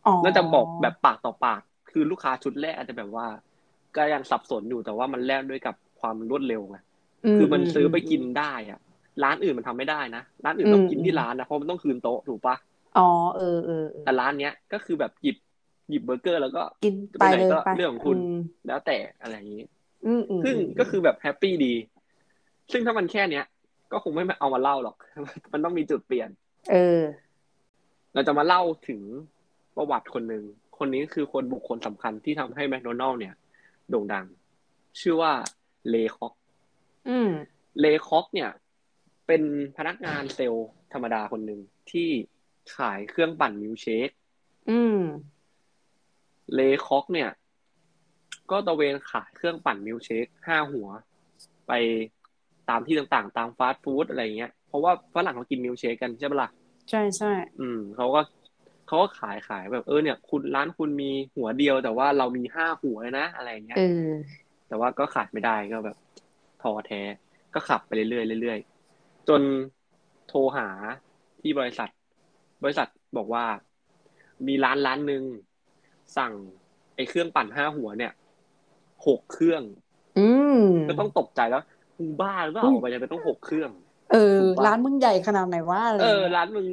[0.05, 3.27] อ๋อน่าจะบอกแบบปากต่อปาก คือลูกค้าชุดแรกอาจจะแบบว่า
[3.97, 6.79] ก็ยังสับสนอยู่แต่ว่ามันแลกด้วยกับความรวดเร็วไง
[7.37, 8.81] คือมันซื้อไปกินได้อะ
[9.23, 12.57] ร้านอื่นมันทำไม่ได้นะ ร้านอื่นต้องกินที่ร้านนะเพราะมันต้องคืนโต๊ะถูกปะ
[12.99, 15.37] อ๋อเออเออเออแต่ร้านเนี้ยก็คือแบบหยิบ
[15.91, 18.21] หยิบเบอร์เกอร์แล้วก็กินจะไปไปไหนเลยก็ไปเรื่องของคุณ
[18.67, 19.65] แล้วแต่อะไรอย่างนี้
[20.07, 21.75] อืมอืมซึ่งอืมก็คือแบบ happy ดี
[22.73, 23.45] ซึ่งถ้ามันแค่เนี้ย
[23.93, 24.97] ก็คงไม่เอามาเล่าหรอก
[25.53, 26.29] มันต้องมีจุดเปลี่ยน
[26.73, 27.01] เออ
[28.15, 29.01] เราจะมาเล่าถึง
[29.77, 30.45] ประวัติคนหนึ่ง
[30.79, 33.35] คนนี้คือคนบุคคลสำคัญที่ทำให้แมคโดนัลด์เนี่ย
[33.91, 34.27] โด่งดัง
[35.01, 35.33] ชื่อว่า
[35.91, 36.35] เรย์คร็อก
[37.09, 37.31] อืม
[37.81, 38.51] เรย์คร็อกเนี่ย
[39.27, 39.43] เป็น
[39.77, 41.61] พนักงานเซลส์ธรรมดาคนหนึ่ง
[41.91, 42.09] ที่
[42.77, 44.09] ขายเครื่องปั่นมิลค์เชค
[44.71, 45.01] อืม
[46.55, 47.31] เรย์คร็อกเนี่ย
[48.51, 50.89] ก็ตระเวนขายเครื่องปั่นมิลค์เชคห้าหัว
[51.69, 51.73] ไป
[52.69, 56.51] ตามที่ต่างๆ ตามฟาสต์ฟู้ดอะไรเงี้ย เพราะว่าฝรั่งเขากินมิลค์เชคกันใช่ปะล่ะ
[56.91, 58.21] ใช่ใช่ อืมเขาก็
[58.87, 64.11] เขาก็ขายขายแบบเออเนี่ย คุณร้านคุณมีหัวเดียว แต่ว่าเรามีห้าหัวนะอะไรเงี้ยเออ
[64.69, 65.97] แต่ว่าก็ขายไม่ได้ก็แบบ
[66.63, 67.01] ท้อแท้
[67.55, 68.72] ก็ขับไปเรื่อยๆเรื่อยๆ
[69.29, 69.43] จน
[70.29, 70.69] โทรหา
[71.41, 71.89] ที่บริษัท
[72.63, 73.45] บริษัทบอกว่า
[74.47, 75.23] มีร้านร้านหนึ่ง
[76.17, 76.33] สั่ง
[76.97, 78.13] ไอ้เครื่องปั่นห้าหัวเนี่ย
[79.07, 79.63] หกเครื่อง
[80.19, 80.27] อื
[80.59, 81.63] มก็ต้องตกใจแล้ว
[81.99, 83.71] มึงบ้าหรือเปล่าอุ้ยออกไปจะไปต้องหกเครื่อง
[84.13, 86.67] เออถูกปะร้านมึงใหญ่ขนาดไหนวะอะไรเออเงี้ยร้านมึง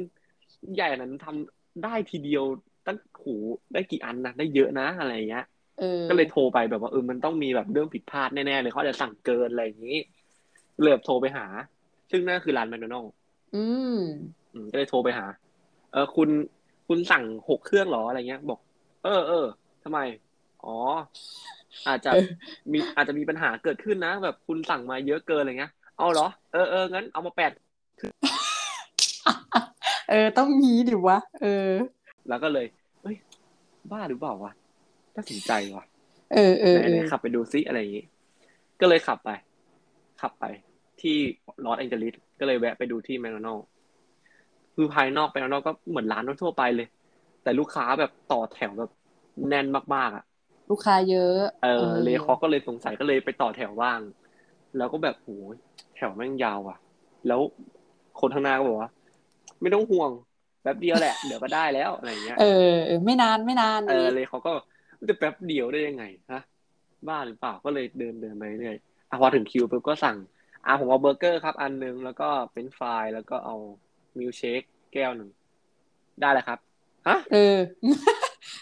[0.74, 2.44] ใหญ่ขนาดนั้นทำได้ทีเดียว
[2.86, 3.26] ตั้งโห
[3.72, 5.44] ได้กี่อันนะได้เยอะนะอะไรอย่างเงี้ย
[5.80, 9.98] เออก็เลยโทรไปแบบว่าเออมันต้องมีแบบเรื่องผิดพลาดแน่ๆเลยเขาอาจจะสั่งเกินอะไรอย่างนี้
[10.80, 11.46] เลยแบบโทรไปหา
[12.10, 13.12] ซึ่งนั่นคือร้านแมคโดนัลล์
[13.54, 13.64] อื
[13.96, 13.98] ม
[14.52, 15.26] อืมก็เลยโทรไปหา
[15.92, 16.28] เออคุณ
[16.88, 18.58] คุณสั่งหกเครื่องเหรออะไรเงี้ย บอก
[19.04, 19.46] เออเออ
[19.84, 19.98] ทำไม
[20.64, 20.76] อ๋อ
[21.88, 22.28] อาจจะเออ
[22.72, 27.52] มีอาจจะมีปัญหาเกิดขึ้นนะ แบบคุณสั่งมาเยอะเกินอะไรเงี้ย เอาเหรอ เออเอองั้นเอามาแปด
[30.10, 31.70] เออ ต้องมีดิวะ เออ
[32.28, 32.66] แล้วก็เลย
[33.02, 33.16] เฮ้ย
[33.90, 34.52] บ้าหรือเปล่าวะ
[35.14, 35.84] น่าสนใจว่ะ
[36.34, 38.04] เออเออไหนเอไหนอขับไปดูซิอะไรอย่างงี้
[38.80, 39.30] ก็เลยขับไป
[40.20, 40.44] ขับไป
[41.02, 41.16] ที่
[41.64, 43.66] ลอสแองเจลิสก็เลยแวะไปดูที่แมคโดนัลล์
[44.74, 46.88] คือภายนอกแมคโดนัลล์ก็เหมือนร้านทั่วๆไปเลย
[47.42, 48.90] แต่ลูกค้าแบบต่อแถวแบบ
[49.48, 50.24] แน่นมากๆอะ
[50.70, 54.00] ลูกค้าเยอะ เออเลคอก็เลยสงสัยก็เลยไปต่อแถวบ้าง
[54.76, 55.54] แล้วก็แบบโหย
[55.96, 56.78] แถวแม่งยาวอะ
[57.26, 57.40] แล้ว
[58.20, 58.90] คนข้างหน้าก็บอกว่า
[59.60, 60.10] ไม่ต้องห่วง
[60.62, 64.52] แป๊บเดียวแหละ เดี๋ยวก็ได้แล้วอะไรอย่างเงี้ยเออเออไม่นานไม่นานเออนี้เลยเขาก็
[65.08, 66.42] จะแป๊บเดียวได้ยังไงฮะ
[67.08, 68.76] บ้าหรือเปล่าก็เลยเดินเดินไปเรื่อย
[69.10, 70.16] อะพอถึงคิวปุ๊บก็สั่ง
[70.66, 73.56] อะผมเอาเบอร์เกอร์ครับ อันหนึงแล้วก็เป็นฟรายแล้วก็เอา
[74.18, 75.30] มิลค์เชคแก้วหนึ่ง
[76.20, 76.58] ได้เลยครับ
[77.08, 77.58] ฮะเออ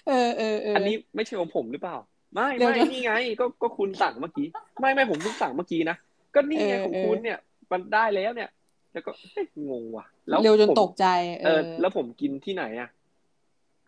[0.08, 1.96] เออเออเอออัอันนี้ไม่ใช่ของผมหรือเปล่า
[2.34, 4.46] ไม่เดี๋ยวไม่นะนี่ไง ก็ก็คุณสั่งเมื่อกี้
[4.80, 5.96] ไม่ไม่ผมเพิ่งสั่งเมื่อกี้นะ
[6.34, 7.38] ก็นี่ไงเออของเออคุณเนี่ย
[7.72, 8.50] มันได้แล้วเนี่ย
[8.92, 11.06] แล้วก็เอ๊ะงงว่ะ แล้วเร็วจนผมตกใจ
[11.44, 12.88] เออ แล้วผมกินที่ไหนอะ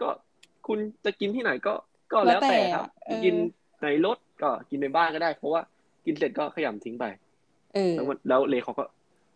[0.01, 0.09] ก็
[0.67, 1.75] คุณจะกินที่ไหนก็
[2.13, 3.35] ก็แล้วแต่ครับแล้วแต่เออกิน
[3.83, 5.63] ในรถก็กินในบ้านก็ได้ เพราะว่า
[6.05, 7.30] กินเสร็จก็ขยำทิ้งไปเออ
[7.95, 8.85] แล้วมันแล้วเลเขาก็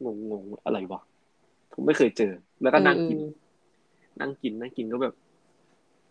[0.04, 1.02] งงงงอะไรวะ
[1.72, 3.30] ผมไม่เคยเจอ แล้วก็นั่งกินเออ
[4.20, 5.14] นั่งกินนั่งกินก็แบบ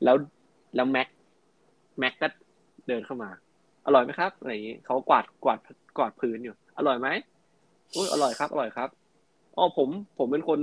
[0.03, 0.15] แล้ว
[0.75, 1.07] แล้วแม็ก
[1.99, 2.27] แม็กก็
[2.88, 3.29] เดินเข้ามา
[3.86, 5.59] อร่อยไหมครับอะไรอย่างงี้เขากวาดกวาด
[5.97, 7.07] กวาดพื้นอยู่ อร่อยไหม
[7.95, 8.89] อุ้ยอร่อยครับ อร่อยครับ
[9.57, 10.59] อ๋อผมผมเป็นคน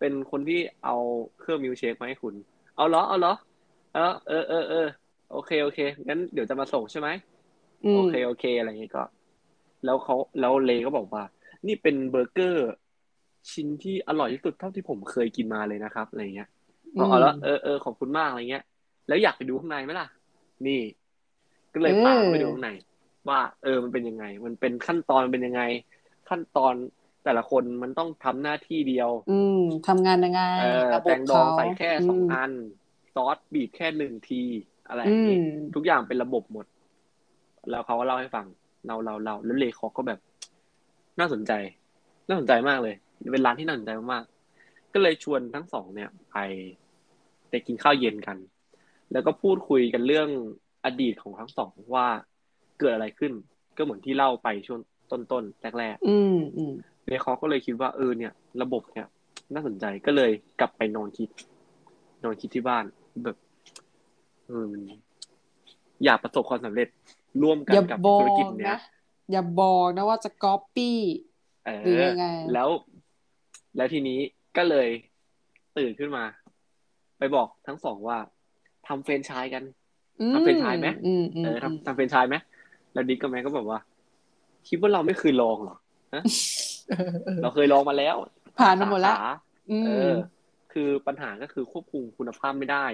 [0.00, 0.96] เป็นคนที่เอา
[1.40, 2.34] เครื่องมิลค์เชคมาให้คุณ
[2.76, 3.34] เอาเหรอเอาเหรอ
[3.94, 4.86] เออเออเออเออ
[5.32, 7.08] โอเคโอเคงั้นเดี๋ยวจะมาส่งใช่ไหม
[7.84, 9.02] อืมโอเคโอเค อะไรอย่างงี้ก็
[9.84, 11.24] แล้วเขาแล้วเรย์ก็บอกว่า
[11.66, 12.70] นี่เป็นเบอร์เกอร์
[13.52, 16.48] ชิ้นที่อร่อยที่สุดเท่าที่ผมเคยกินมาเลยนะครับอะไรเงี้ย
[16.96, 18.64] อืมเอาแล้วเออเออขอบคุณมากอะไรเงี้ย
[19.08, 20.08] แล้วอยากไปดูข้างในไหมล่ะ
[20.66, 20.80] นี่
[21.72, 22.70] ก็เลยพาไปดูข้างใน
[23.28, 25.62] ว่า เออมันเป็นยังไง มันเป็นขั้นตอนมันเป็นยังไง
[26.28, 26.74] ขั้นตอน
[27.24, 32.52] แต่ละคนมันต้องทำหน้าที่เดียว อืมทำงานยังไงเออระบแตบงดองเขาใส่แค่สองมอัน
[33.14, 34.42] ซอสบีบแค่หนึ่งที
[34.88, 35.38] อะไรออืย่างมนี้
[35.74, 36.66] ทุกอย่างเป็นระบบหมด
[37.70, 38.46] แล้วเขาก็เล่าให้ฟัง
[38.86, 40.20] เราเราเราแล้วเลคอกก็แบบ
[41.18, 41.52] น่าสนใจ
[42.28, 42.94] น่าสนใจมากเลย
[43.32, 46.36] เป็นร้านที่น่าสนใจมากๆก็เลยชวนทั้งสองเนี่ยไป
[47.50, 48.36] ไปกินข้าวเย็นกัน
[49.12, 50.28] แล้วก็พูดคุยกันเรื่อง
[50.84, 52.06] อดีตของทั้งสองว่า
[52.80, 53.32] เกิดอะไรขึ้น
[53.76, 59.06] ก็เหมือนที่เล่าไปช่วงต้นๆแรกอืมอืมๆเนคอก็เลยคิดว่าเออเนี่ย ระบบเนี่ย
[59.54, 61.28] น่าสนใจก็เลยกลับไปนอนคิด
[62.24, 62.84] นอนคิดที่บ้าน
[63.24, 63.36] แบบ
[64.46, 64.82] เออมัน
[66.04, 66.88] อยากประสบความสำเร็จ
[67.42, 68.80] ร่วมกัอนย่ากับบอกธุรกิจเนี้นะย
[69.30, 70.98] อย่าบอกนะว่าจะก๊อปปี้
[71.64, 72.68] เอหรืออยังไงแล้ว
[73.76, 74.18] แล้วทีนี้
[74.56, 74.88] ก็เลย
[75.76, 76.24] ตื่นขึ้นมา
[77.18, 78.18] ไปบอกทั้งสองว่า
[78.86, 79.64] ทำเฟรนไชส์กัน
[80.20, 82.36] อืมทำเป็นไชายไหมอืมอืมเอออืมทำทำเฟรนไชส์ไหม
[82.92, 83.78] แล้วดิ๊กกับแม่ก็แบบว่า
[84.68, 85.76] คิดว่าเราไม่เคยลองเหรอ
[86.14, 86.22] ฮะ
[86.88, 88.16] เออเออเราเคยลองมาแล้ว
[88.58, 89.24] ผ่านมาหมดแล้วสข
[89.70, 90.12] อืเอมอ
[90.72, 92.84] คือปัญหาก็คือควบคุมคุณภาพไม่ได้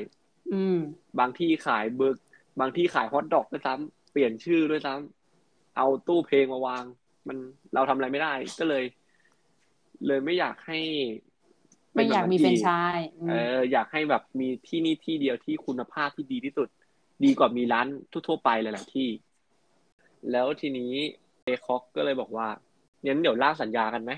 [0.52, 0.78] อืม
[1.18, 2.22] บางที่ขายเบอร์
[2.60, 6.84] บางที่ขายฮอทดอกด้วยซ้ำเปลี่ยนชื่อด้วยซ้ำเอาตู้เพลงมาวาง
[7.28, 7.36] มัน
[7.74, 8.84] เราทำอะไรไม่ได้ ก็เลย
[10.06, 10.80] เลยไม่อยากให้
[11.94, 16.68] ไม่อยากมีป็แฟรแบบนไชส์เอออยากให้แบบมีที่นี่ที่เดียวที่คุณภาพที่ดีที่สุด
[17.24, 19.08] ดีกว่ามีร้านทั่วๆไปหลายๆที่
[20.32, 20.92] แล้วทีนี้
[21.44, 22.48] เอคอกก็เลยบอกว่า
[23.04, 24.12] งั้นเดี๋ยวล่างสัญญากันไหม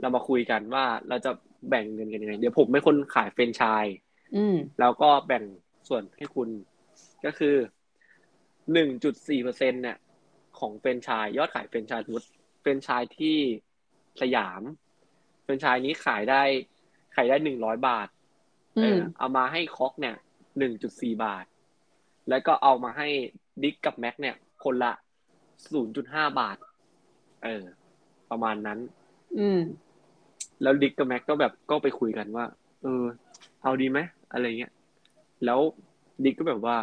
[0.00, 1.30] เรามาคุยกันว่าเราจะ
[1.68, 3.96] แบ่งเงินกันยังไงเดี๋ยวผมเป็นคนขายแฟรนไชส์
[4.36, 5.44] อืมแล้วก็แบ่ง
[5.88, 6.48] ส่วนให้คุณ
[7.24, 7.54] ก็คือ
[8.72, 9.96] หนึ่งจุดสี่เปอร์เซ็นเนี่ย
[10.58, 12.28] ของแฟรนไชส์ยอดขายแฟรนไชส์สมมติ
[12.60, 13.36] แฟรนไชส์ที่
[14.20, 14.62] สยาม
[15.42, 16.42] แฟรนไชส์นี้ขายได้
[17.16, 18.08] ขายได้หนึ่งร้อยบาท
[18.78, 20.16] อืมเออเอามาให้คร็อกเนี่ย
[20.58, 21.44] หนึ่งจุดสี่บาท
[22.28, 23.08] แล้วก็เอามาให้
[23.62, 24.92] ดิ๊กกับแม็กเนี่ย คนละ
[25.72, 26.56] ศูนย์จุดห้าบาท
[27.44, 27.64] เออ
[28.30, 28.78] ประมาณนั้น
[29.38, 29.60] อืม
[30.62, 32.46] แล้วดิกกับแม็กก็แบบก็ไปคุยกันว่า
[32.82, 33.04] เออ
[33.62, 33.98] เอาดีไหม
[34.32, 34.72] อะไรเงี้ย
[35.44, 35.60] แล้ว
[36.24, 36.76] ดิกก็แบบว่า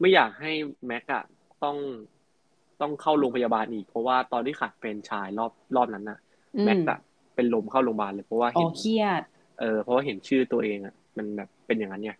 [0.00, 0.50] ไม่อยากให้
[0.86, 1.24] แม็กอะ
[1.64, 1.76] ต้อง
[2.80, 6.18] ต้องเข้าโรงพยาบาลอีก เพราะว่าตอนที่ขาดแฟรนไชายรอบรอบนั้นน่ะ
[6.56, 6.98] อืมแม็กอะ
[7.34, 9.22] เป็นลมเข้าโรงพยาบาลเลยเพราะว่าอ๋อเห็นเครียด
[9.60, 12.12] เออเพราะว่าเห็นชื่อตัวเองอะมันแบบเป็นอย่างนั้นไง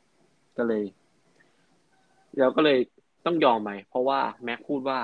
[0.57, 0.83] ก็เลย
[2.39, 2.79] แล้วก็เลย
[3.27, 5.01] ต้องยอมไปเพราะว่าแม็กพูดว่า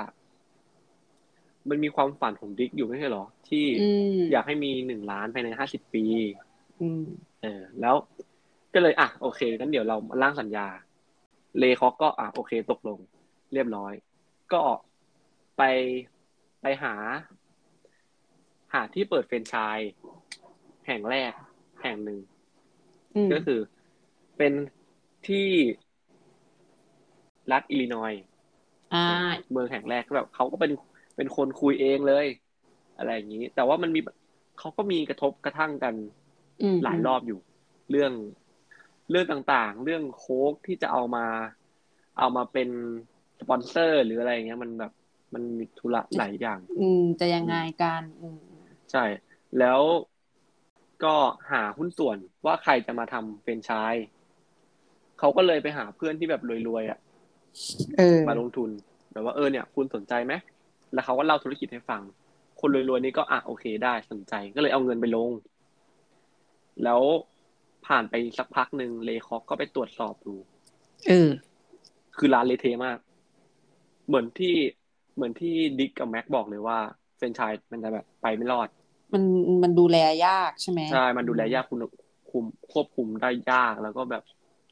[1.69, 6.03] มันมีความฝันของดิกอยู่ไม่ใช่เหรอ ที่อืมอยากให้มีหนึ่งล้านภายในห้าสิบปี
[6.81, 7.01] อืม
[7.41, 7.95] เออ แล้ว
[8.73, 10.67] ก็เลยอะโอเคงั้นเดี๋ยวเราร่างสัญญา
[11.59, 12.99] เลคอกก็อะโอเคตกลง
[13.53, 13.93] เรียบร้อย
[14.53, 14.61] ก็
[15.57, 15.63] ไป
[16.61, 16.93] ไปหา
[18.73, 19.91] หาที่เปิดเฟรนไชส์
[20.87, 21.31] แห่งแรก
[21.83, 22.19] แห่งหนึ่ง
[23.15, 23.59] อืมก็คือ
[24.37, 24.53] เป็น
[25.27, 25.49] ที่
[27.51, 28.23] รัฐอิลลินอยส์
[28.93, 29.03] อ่า
[29.51, 30.71] เมืองแห่งแรกแบบเขาก็เป็น
[31.15, 32.25] เป็นคนคุยเองเลย
[32.97, 33.99] อะไรอย่างนี้ แต่ว่ามันมี
[34.59, 35.95] เขาก็มีกระทบกระทั่งกัน
[36.61, 37.39] อืมหลายรอบอยู่
[37.91, 38.11] เรื่อง
[39.09, 41.25] เรื่องต่างๆ เรื่องโค้กที่จะเอามา
[42.19, 42.69] เอามาเป็น
[43.39, 44.91] สปอนเซอร์ หรืออะไรอย่างเงี้ยมันแบบ
[45.33, 48.39] มันมีธุระหลายอย่าง อืม จะยังไงกันอืม
[48.91, 49.03] ใช่
[49.59, 49.81] แล้ว
[51.03, 51.15] ก็
[51.51, 54.05] หาหุ้นส่วนว่าใครจะมาทำเฟรนไชส์
[55.19, 56.99] เขาก็เลยไปหาเพื่อนที่แบบรวยๆอะ
[57.97, 58.69] เออมาลงทุน
[59.11, 60.33] แบบว่าเออเนี่ย คุณสนใจไหม
[60.93, 62.01] แล้วเขาก็เล่าธุรกิจให้ฟัง
[62.59, 65.31] คนรวยๆนี่ก็อะโอเคได้สนใจ ก็เลยเอาเงินไปลง
[66.83, 67.01] แล้ว
[67.87, 70.35] ผ่านไปสักพักหนึ่งเลคอกก็ไปตรวจสอบดู
[71.07, 71.29] เออ
[72.17, 72.97] คือร้านเละเทะมาก
[74.07, 74.55] เหมือนที่
[75.15, 76.77] เหมือนที่ดิกกับแม็กบอกเลยว่า
[77.17, 78.69] เฟรนไชส์มันจะแบบไปไม่รอด
[79.13, 79.23] มัน
[79.63, 81.79] มันดูแลยากใช่ไหมใช่ มันดูแลยากคุณ
[82.31, 84.23] คุมควบคุมได้ยากแล้วก็แบบ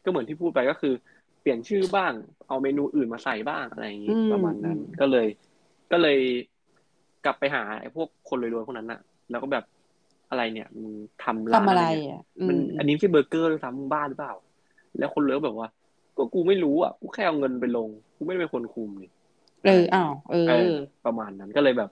[0.04, 0.94] ก็เหมือนที่พูดไปก็คือ
[1.42, 2.14] เปลี่ยนชื่อบ้าง
[2.48, 5.28] เอาเมนูอื่นมาใส่บ้างอะไรอย่างนี้อืมประมาณนั้นอืมก็เลย
[5.92, 6.20] ก็เลย
[7.26, 9.64] กลับไปหาไอ้พวกคนรวยๆพวกนั้นน่ะแล้วก็แบบ
[10.34, 10.94] อะไรเนี่ยมึง
[11.24, 14.34] ทำร้านทำอะไรเนี่ยอะอืมันมอันนี้ไม่ใช่เบอร์เกอร์ด้วยซ้ำมึงบ้าหรือเปล่า
[15.00, 15.68] แล้วคนรวยก็แบบว่า
[16.18, 19.12] ก็กูไม่รู้อะกูแค่เอาเงินไปลงกูไม่ได้เป็นคนคุมนี่
[19.66, 21.90] เอออ้าวเอเอออ ประมาณนั้นก็เลยแบบ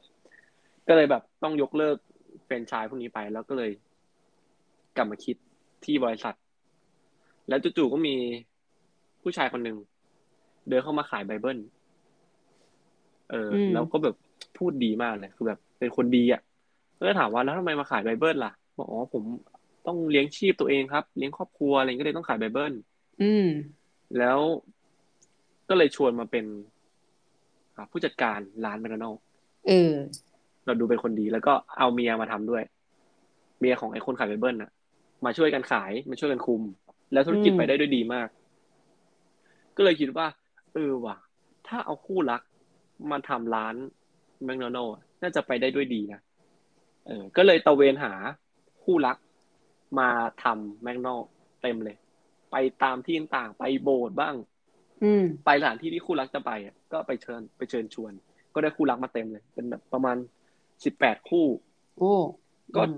[0.88, 1.98] ก็เลยแบบต้องยกเลิก
[2.46, 3.72] แฟรนไชส์พวกนี้ไปแล้วก็เลย
[4.98, 5.36] กลับมาคิด
[5.86, 6.36] ที่บริษัท
[7.50, 8.16] แล้วจู่ๆก็มี
[9.22, 9.78] ผู้ชายคนหนึ่ง
[10.68, 11.60] เดินเข้ามาขายไบเบิล
[13.32, 14.16] เอออมแล้วก็แบบ
[14.58, 16.42] พูดดีมากเลยคือแบบ เป็นคนดีอะ
[17.02, 19.24] ก็เลยถามว่าแล้วทำไมมาขายไบเบิลล่ะบอกอ๋อผม
[19.88, 22.74] ต้องเลี้ยงชีพตัวเองครับ เลี้ยงครอบครัวอะไรก็เลยต้องขายไบเบิล
[23.22, 23.48] อืม
[24.18, 24.40] แล้ว
[25.70, 26.46] ก็เลยชวนมาเป็น
[27.76, 29.14] อ่าผู้จัดการร้านแมคโดนัล
[29.68, 29.94] เออ
[30.66, 32.64] เราดูเป็นคนดีแล้วก็เอาเมียมาทำด้วย
[33.60, 34.72] เมียของไอ้คนขายไบเบิลน่ะ
[35.26, 36.62] มาช่วยกันขายมาช่วยกันคุม
[37.14, 38.28] แล้วธุรกิจอืมไปได้ด้วยดีมาก
[39.76, 40.28] ก็เลยคิดว่า
[40.74, 41.18] เออว่ะ
[41.68, 42.42] ถ้าเอาคู่รัก
[43.12, 43.76] มาทำร้าน
[44.44, 46.22] แมคโดนัลล์น่าจะไปได้ด้วยดีนะ
[47.06, 48.14] เออก็เลยตะเวนหา
[48.84, 49.18] คู่รัก
[50.00, 50.10] มา
[50.44, 51.28] ทำแมคโดนัลล์
[51.62, 51.96] เต็มเลย
[52.52, 54.36] ไปตามที่ต่างๆไปโบสถ์บ้าง
[55.02, 58.14] อืม ไปสถานที่ที่คู่รักจะไปอะก็ไปเชิญไปเชิญชวน
[58.54, 60.18] ก็ได้คู่รักมาเต็มเลย เป็นแบบประมาณ
[60.84, 61.46] สิบแปดคู่
[61.98, 62.14] โอ้
[62.76, 62.94] ก็อืม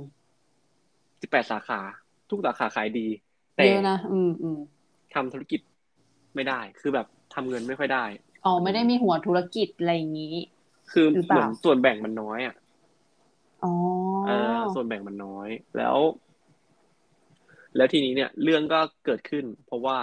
[1.21, 1.79] สิบแปดสาขา
[2.29, 3.07] ทุกสาขาขายดี
[3.55, 4.59] แต่เยอะนะอืมอืม
[5.13, 5.61] ทำธุรกิจ
[6.35, 8.05] ไม่ได้ คือแบบทำเงินไม่ค่อยได้
[8.45, 10.35] อ๋อ ไม่ได้มีหัวธุรกิจอะไรอย่างนี้
[10.91, 12.55] คือหรือเปเหมืล่าอนส่วนแบ่งมันน้อยอะ
[13.63, 13.73] อ๋อ
[14.27, 15.97] เออส่วนแบ่งมันน้อย แล้ว
[17.75, 19.97] แล้วทีนี้เนี่ย เรื่องก็เกิดขึ้น เพราะว่า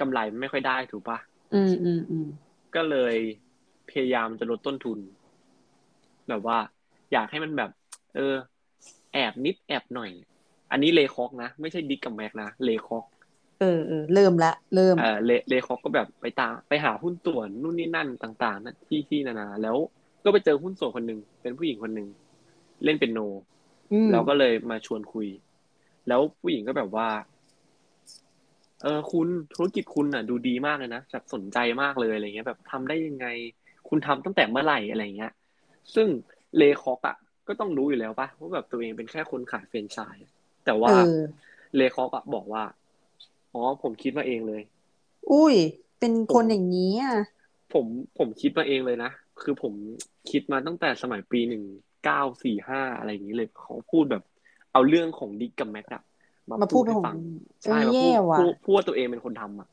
[0.00, 1.18] กำไรไม่ค่อยได้ถูกปะ
[1.54, 2.26] อืมอืมอืม
[2.74, 3.14] ก็เลย
[3.90, 4.98] พยายามจะลดต้นทุน
[6.28, 6.58] แบบว่า
[7.12, 7.70] อยากให้มันแบบ
[8.14, 8.34] เออ
[9.12, 10.10] แอบนิดแอบหน่อย
[10.72, 13.04] อันนี้เลคอกนะ ไม่ใช่ดิกกับแม็กนะเลคอก
[13.60, 19.76] เออเออเริ่มละเริ่มเออเลเลคอกก็แบบไปตามไปหาหุ้นส่วนนู่นนี่นั่นต่างๆนะที่ที่นานาแล้ว
[20.24, 22.08] ก็ไปเจอหุ้นส่วนคนหนึ่งเป็นผู้หญิงคนหนึ่ง
[22.84, 23.20] เล่นเปียโน
[23.92, 25.28] อืมแล้วก็เลยมาชวนคุย
[26.08, 27.08] แล้วผู้หญิงก็แบบว่า
[28.82, 33.26] เออคุณธุรกิจคุณน่ะ ดูดีมากเลยนะแบบสนใจมากเลยอะไรเงี้ย แบบทำได้ยังไง
[33.88, 35.32] คุณทำตั้งแต่เมื่อไหร่อะไรเงี้ย
[35.94, 36.08] ซึ่ง
[36.56, 37.16] เลคอกอะ
[37.48, 40.32] ก็ต้องรู้อยู่แล้วปะว่าแบบตัวเองเป็นแค่คนขายเฟรนไชส์อะ
[40.64, 41.18] แต่ว่าเออ
[41.76, 42.64] เลคอกอะบอกว่า
[43.52, 44.62] อ๋อผมคิดมาเองเลย
[45.32, 45.54] อุ้ย
[45.98, 47.16] เป็นคนอย่างนี้อะ
[47.72, 47.86] ผม
[48.18, 49.10] ผมคิดมาเองเลยนะ
[49.42, 49.72] คือผม
[50.30, 51.62] คิดมาตั้งแต่สมัยปีหนึ่ง
[52.04, 54.22] เก้าสี่ห้าอะไรอย่างนี้เลยเขาพูดแบบ
[54.72, 56.02] เอาเรื่องของดิกกับแม็กอะ
[56.50, 57.16] มาพูดให้ของฟัง
[57.64, 59.68] เอใช่อมาแย่พูดว่ะพูดพูดว่าตัวเองเป็นคนทำอะ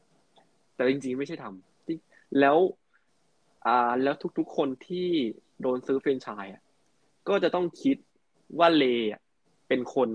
[0.76, 2.00] แต่จริงๆไม่ใช่ทำจริง
[2.40, 2.58] แล้ว
[3.68, 5.08] อ่า แล้วทุกๆคนที่
[5.62, 6.62] โดนซื้อเฟรนไชส์อะ
[7.28, 7.98] ก็จะต้องคิด
[8.60, 9.22] ว่าเลอะ
[9.68, 10.10] เป็นคน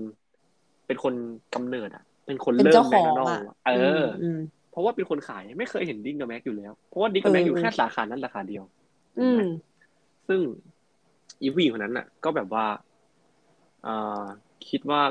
[0.87, 1.13] เป็นคน
[1.55, 4.39] กำเนิดอะเป็นคนเป็นเริ่เจ้ามขแมอคงโดนัลอะด์อะเออออืม
[4.71, 8.63] เพราะว่าเป็นคนขายไม่เคยเห็นดิกกับแม็กอยู่แล้ว เพราะว่าดิกกับแม็กเอออยู่เออแค่สาขานั้นสาขาเดียว
[9.19, 9.39] อืม
[10.27, 10.39] ซึ่ง
[11.41, 12.65] อีผู้หญิงคนนั้นน่ะ ก็แบบว่า
[13.85, 14.23] อ่า
[14.69, 15.01] คิดว่า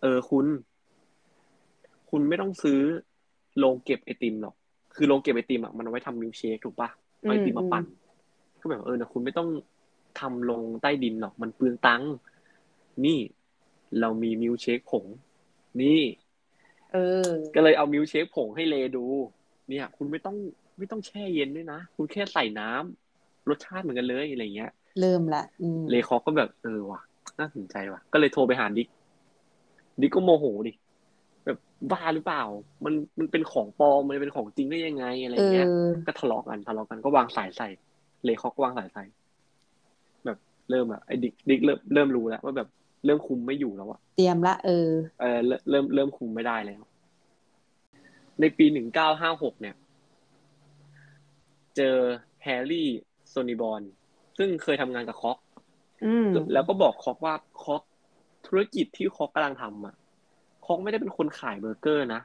[0.00, 0.46] เออคุณ
[2.10, 2.80] คุณไม่ต้องซื้อ
[3.58, 4.54] โรงเก็บไอติมหรอก
[4.94, 7.84] คือโรงเก็บไอติมอะมันเอาไว้ทำมิลค์เชคถูกปะเอาไอติมมาปั่น
[8.60, 9.48] ก็แบบเออนะคุณไม่ต้อง
[10.20, 12.12] ทำลงใต้ดินหรอก มันเปลืองตังค์
[13.04, 13.18] นี่
[14.00, 15.04] เรามีมิลค์เชคผง
[15.82, 16.00] นี่
[16.92, 19.04] เออ ก็เลยเอามิลค์เชคผงให้เลดู
[19.68, 20.36] เนี่ย คุณไม่ต้อง
[20.78, 27.00] ไม่ต้องแช่เย็นด้วยนะ คุณแค่ใส่น้ำรสชาติเหมือนกันเลยอะไรเงี้ย เริ่มละอืมเลคอก็แบบเออว่ะ
[27.38, 28.88] น่าสนใจว่ะ ก็เลยโทรไปหาดิก
[30.00, 30.72] ดิกก็โมโหดิ
[31.44, 31.58] แบบ
[31.90, 32.42] บ้าหรือเปล่า
[32.84, 37.68] มันมันเป็นของปลอมมันเป็นของจริงได้ยังไงอะไรเอเงี้ยอก็ทะเลาะกันทะเลาะกันก็วางสายใส่
[38.24, 39.04] เลคอก็วางสายใส่
[40.24, 40.38] แบบ
[40.70, 42.68] เริ่มอะไอ้ดิกดิกเริ่มเริ่มรู้แล้วว่าแบบ
[43.04, 44.88] เริ่มคุมไม่อยู่แล้วอะเตรียมละเออ
[45.20, 46.82] เออเริ่มเริ่มเริ่มคุมไม่ได้แล้ว
[48.40, 49.74] ในปีหนึ่งเก้าห้าหกเนี่ย
[51.76, 51.96] เจอ
[52.42, 52.88] แฮร์รี่
[53.28, 53.82] โซนิบอล
[54.38, 55.38] ซึ่งเคยทำงานกับคอก
[56.04, 57.82] อืมแล้วก็บอกคอกว่าคอก
[58.46, 59.94] ธุรกิจที่คอกกำลังทำอะ
[60.64, 62.20] คอกไม่ได้เป็นคนขายเบอร์เกอร์นะ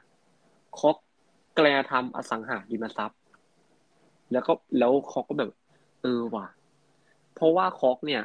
[0.78, 0.96] คอก
[1.56, 3.20] กำลังจะทำอสังหาริมทรัพย์
[4.32, 5.50] แล้วก็แล้วคอกก็แบบ
[6.02, 6.46] เออว่ะ
[7.34, 8.22] เพราะว่าคอกเนี่ย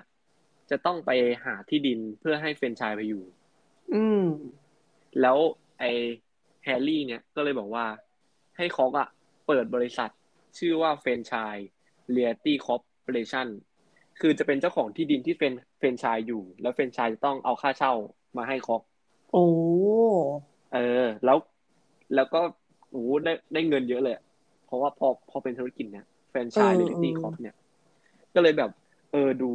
[0.69, 1.11] จะต้องไป
[1.43, 3.23] หาที่ดินเพื่อให้เฟรนไชส์ไปอยู่
[3.93, 4.25] อืม
[5.21, 5.37] แล้ว
[5.79, 5.91] ไอ้
[6.63, 7.85] แฮร์รี่ เนี่ยก็เลยบอกว่า
[8.57, 9.07] ให้คอกอะ
[9.47, 10.09] เปิดบริษัท
[10.57, 13.47] ชื่อว่า Franchise Realty Corporation
[14.19, 17.93] คือจะเป็นเจ้าของที่ดินที่เฟรนเฟรนไชส์อยู่ แล้วเฟรนไชส์จะต้องเอาค่าเช่า
[18.37, 18.81] มาให้คอก
[19.31, 19.45] โอ้
[20.73, 21.37] เออ แล้ว
[22.15, 22.41] แล้วก็
[22.91, 24.23] โอ้โหได้ได้เงินเยอะเลยอะ
[24.65, 27.55] เพราะว่าพอพอเป็นธุรกิจเนี่ย Franchise Realty เออ Corp เนี่ย
[28.35, 28.71] ก็เลยแบบ
[29.11, 29.49] เออดู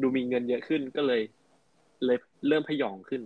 [0.00, 1.22] ดูมีเงินเยอะขึ้นก็เลย
[2.04, 3.22] เลยเริ่มผยองขึ้น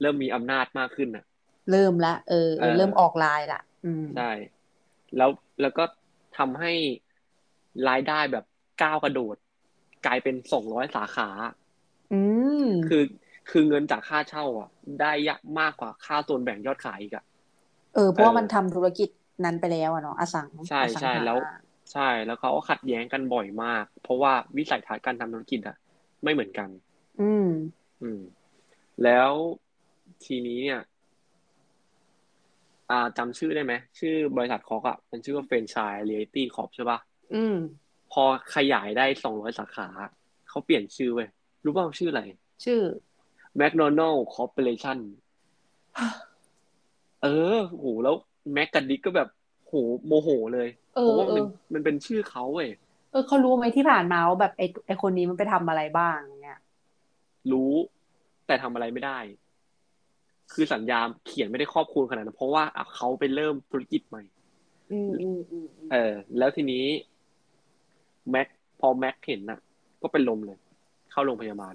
[0.00, 1.24] เริ่มมีอำนาจมากขึ้นอะ
[1.70, 4.30] เริ่มละเออเอเอออเริ่มออกลายละอืมใช่
[5.16, 5.84] แล้วแล้วก็
[6.38, 6.72] ทำให้
[7.88, 8.44] รายได้แบบ
[8.82, 9.36] ก้าวกระโดด
[10.06, 11.28] กลายเป็นสองร้อยสาขา
[12.12, 12.20] อื
[12.62, 13.02] มคือ
[13.50, 14.68] คือเงินจากค่าเช่า อะ
[15.00, 17.24] ได้ยะมากกว่าค่าส่วนแบ่งยอดขายอีกอะ
[17.94, 19.08] เออเพราะว่าเออมันทำธุรกิจ
[19.44, 21.38] นั้นไปแล้วอะเนาะอสังใช่อสังใช่หาแล้ว
[21.92, 25.76] ใช่แล้วเขาก็ขัดแย้งกันบ่อยมาก เพราะว่าวิสัยทัศน์การทำธุรกิจอะ
[26.24, 26.68] ไม่เหมือนกัน
[27.20, 27.48] อืม
[28.02, 28.20] อืม
[29.04, 29.30] แล้ว
[30.24, 30.80] ทีนี้เนี่ย
[32.90, 36.98] อ่าจำชื่อได้ไหม ชื่อบริษัทคอกอะ มันชื่อว่าเฟรนช i ์เรียลิตี้คอร์ปใช่ปะ
[37.34, 37.85] อืมพ
[38.22, 38.24] อ
[38.54, 39.88] ขยายได้สองร้อยสาขา
[40.48, 41.28] เขาเปลี่ยนชื่อเว้ย
[41.64, 42.22] รู้ป่าวชื่ออะไร
[42.64, 42.80] ชื่อ
[43.60, 44.98] McDonald Corporation
[47.22, 48.16] เออโหแล้ว
[48.52, 49.28] แม็กกับดิกก็แบบ
[49.66, 49.72] โห
[50.06, 52.68] โมโหเลยเอเพอราะว่าเอมันอมันเป็นชื่อเขาเว้ย
[53.12, 56.60] เออเขารู้ไหมที่ผ่านมาว่าแบบไอไอคนนี้มันไปทำอะไรบ้างเนี่ย
[57.52, 57.72] รู้
[58.46, 59.18] แต่ทำอะไรไม่ได้
[60.52, 64.22] คือสัญญาเขียนไม่ได้ครอบคลุมขนาดนั้นเพราะว่าอะเขาไปเริ่มธุรกิจใหม่
[64.92, 66.84] อืมอืมอืมเออ แล้วทีนี้
[68.30, 68.48] แม็ก
[68.80, 69.60] พอแม็กเห็นน่ะ
[70.02, 70.58] ก็เป็นลมเลย
[71.12, 71.74] เข้าโรงพยาบาล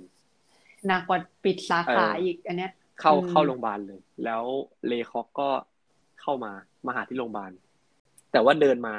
[0.87, 4.43] หนักกว่าปิดสาขาเอออีอีกอันเนี้ย เข้าอืมเข้าโรงพยาบาลเลย แล้ว
[4.87, 5.49] เลคอกก็
[6.21, 6.51] เข้ามา
[6.85, 7.51] มาหาที่โรงพยาบาล
[8.31, 8.95] แต่ว่าเดินมา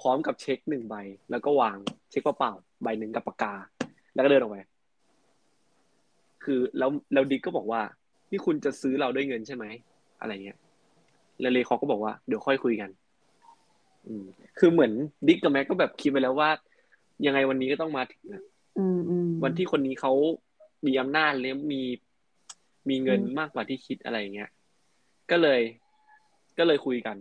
[0.00, 0.94] พร้อมกับเช็คหนึ่งใบ
[1.30, 1.76] แล้วก็วาง
[2.10, 3.54] เช็คเปล่าๆใบหนึ่งกับปากกา
[4.14, 4.58] แล้วก็เดินออกไป
[6.44, 7.82] คือแล้วแล้วดิกก็บอกว่า
[8.30, 9.64] นี่คุณจะซื้อเราด้วยเงินใช่ไหม
[10.20, 10.58] อะไรเงี้ย
[11.40, 12.90] แล้วเลคอกก็บอกว่าเดี๋ยวค่อยคุยกัน
[14.06, 14.24] อืม
[14.58, 14.92] คือเหมือน
[15.28, 16.50] ดิกกับแม็กก็แบบคิดไปแล้วว่า
[17.26, 18.42] ยังไงวันนี้ก็ต้องมาถึงนะ
[18.78, 20.12] อืมอืมวันที่คนนี้เขา
[20.86, 21.82] มีอำนาจหรือมี
[22.88, 24.50] มีเงินอืมมากกว่าที่คิดอะไรเงี้ย
[25.30, 25.60] ก็เลย
[26.58, 27.16] ก็เลยคุยกัน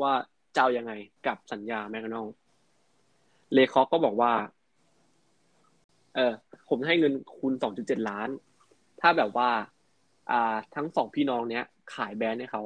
[0.00, 0.12] ว่า
[0.54, 0.92] จะเอายังไง
[1.26, 2.26] กับสัญญาแมคโดนัล
[3.52, 4.32] เลคอกก็บอกว่า
[6.14, 6.32] เออ
[6.68, 8.28] ผมให้เงินคุณสองจุดเจ็ดล้าน
[9.00, 9.48] ถ้าแบบว่า
[10.30, 12.62] อ่า ทั้งสองพี่น้องเนี้ย ขายแบรนด์ให้เขา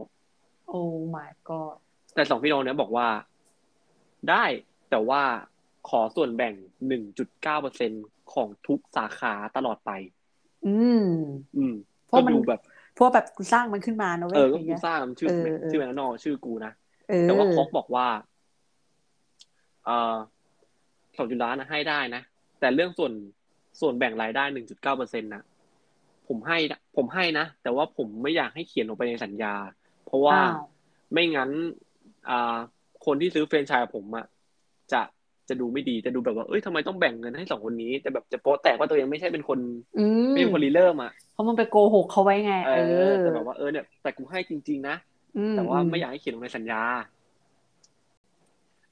[0.68, 0.80] โอ้
[1.14, 1.74] my god
[2.14, 3.08] แต่สองพี่น้องเนี้ยบอกว่า
[4.30, 4.44] ได้
[4.90, 5.22] แต่ว่า
[5.88, 6.54] ขอส่วนแบ่ง
[6.86, 7.90] หนึ่งจุดเก้าเปอร์เซ็น
[8.34, 9.90] ของทุกสาขาตลอดไป
[10.66, 11.04] อืม
[11.56, 11.74] อืม
[12.06, 12.60] เพราะก็มันดูแบบ
[12.94, 16.72] เพราะแบบกูสร้างมันขึ้นมานะเว้เอยอก็ย่างกูเงี้ยสร้างชื่อเออเออชื่อแมนนอชื่อกูนะ
[17.08, 18.06] เออแต่ว่าคอกบอกว่า
[19.84, 20.16] เอ่อ
[21.16, 22.22] สองจุดล้านนะให้ได้นะ
[22.60, 23.12] แต่เรื่องส่วน
[23.80, 25.42] ส่วนแบ่งรายได้หนึ่งจุดเก้าเปอร์เซ็นต์นะ
[26.28, 29.54] ผมให้นะผมให้นะ แต่ว่าผมไม่อยากให้เขียนลงไปในสัญญา
[30.06, 30.58] เพราะว่าอ้าว
[31.12, 31.50] ไม่งั้น
[32.28, 32.56] อ่า
[33.06, 34.26] คนที่ซื้อแฟรนไชส์กับผมอะ
[34.92, 35.02] จะ
[35.48, 39.58] จะดูไม่ดีจะดูแบบว่าเอ้ยทำไมต้องแบ่งเงินให้สองคนนี้แต่แบบจะโป๊ะแตกว่าตัวเองไม่ใช่เป็นคน
[39.98, 42.80] อืมไม่ใช่คนรีเริ่มอะเพราะมันไปโกหกเขาไว้ไงเอเอ
[43.10, 44.96] ออแต่แบบว่าเออเนี่ยแต่กูให้จริง ๆ นะ
[45.38, 46.82] อืมแต่ว่าไม่อยากให้เขียนลงในสัญญา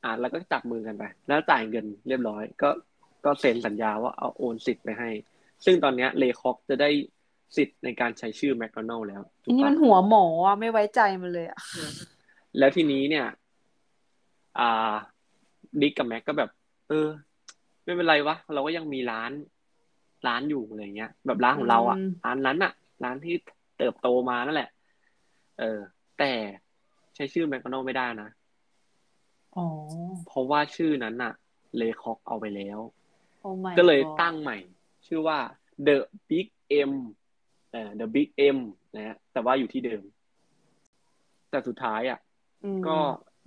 [0.04, 2.70] อ่าแล้วก็จับมือกันไป แล้วจ่ายเงินเรียบร้อย ก็
[3.24, 5.10] ก็เซ็นสัญญาว่าเอาโอนสิทธิ์ไปให้
[5.64, 6.90] ซึ่งตอนเนี้ยเลคอกจะได้
[7.56, 11.58] สิทธิ์ในการใช้ชื่อแมคโดนัลล์แล้วถูอักนนี้ปะมันหัวหมออะไม่ไว้ใจมันเลยอะ
[12.58, 13.26] แล้วทีนี้เนี่ย
[14.58, 14.92] อ่า
[15.80, 16.50] ดิกกับแม็กก็แบบ
[16.88, 17.08] เออ
[17.84, 19.32] ไม่เป็นไรวะเราก็ยังมีร้าน
[20.26, 22.72] ร้านอยู่อะไรเงี้ย แบบร้านของเราอะอืมร้านนั้นอะ
[23.04, 23.34] ร้านที่
[23.78, 24.70] เติบโตมานั่นแหละ
[25.58, 25.80] เออ
[26.18, 26.32] แต่
[27.14, 28.28] ใช้ชื่อแมคโดนัลล์ไม่ได้นะ
[29.56, 29.66] อ๋อ
[30.26, 31.32] เพราะว่าชื่อนั้นน่ะ
[31.76, 32.78] เลคอกเอาไปแล้ว
[33.40, 34.58] โอ้ my ก็เลย god ตั้งใหม่
[35.06, 35.38] ชื่อว่า
[35.86, 35.96] The
[36.28, 36.46] Big
[36.90, 36.92] M
[37.70, 38.58] เอ่อ The Big M
[38.94, 40.02] นะฮะแต่ว่าอยู่ที่เดิม
[41.50, 42.18] แต่สุดท้ายอะ
[42.64, 42.96] อืมก็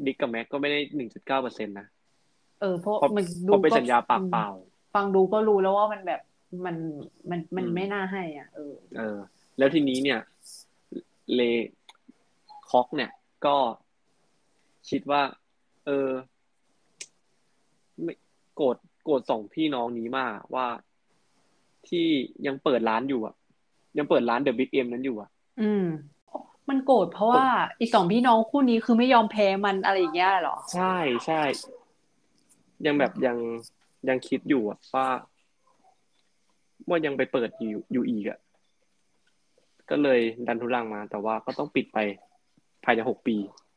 [0.06, 1.88] ดิกกับแม็กก็ไม่ได้หนึ่งจุดเก้าเปอร์เซ็นต์นะ
[2.62, 4.48] เออเพราะเพราะมันเพดูราะเป็นก็สัญญาปากเปล่า
[4.94, 6.22] ฟังดูก็รู้แล้วว่ามันแบบ
[6.66, 6.76] มัน
[7.30, 9.18] มันมันอืมไม่น่าให้ อะ เออ เออ
[9.58, 10.20] แล้วทีนี้เนี่ย
[11.36, 11.42] เล
[12.70, 13.12] คอกเนี่ย
[13.46, 13.58] ก็
[14.90, 15.22] คิดว่า
[15.86, 16.10] เออ
[18.04, 18.14] ไม่
[18.56, 20.68] โกรธโกรธสองพี่น้องนี้มากว่า
[21.88, 22.08] ที่
[22.48, 23.36] ยังเปิดร้านอยู่อะ
[23.98, 25.30] ยังเปิดร้านเดอะบิ๊กเอ็มนั้นอยู่อะ
[25.62, 25.86] อืม
[26.70, 27.46] มันโกรธเพราะว่า
[27.80, 31.42] อีสองพี่น้องคู่นี้คือไม่ยอมแพ้มันอะไรอย่างเงี้ยเหรอ ใช่ใช่
[32.86, 33.38] ยังแบบยัง
[34.10, 35.08] ยังคิดอยู่อะว่า
[36.90, 38.40] ว่ายังไปเปิดอยู่อยู่อีกอะ
[39.90, 41.98] ก็เลยดันทุรังมา แต่ว่าก็ต้องปิดไป
[42.84, 43.36] ภายในหกปี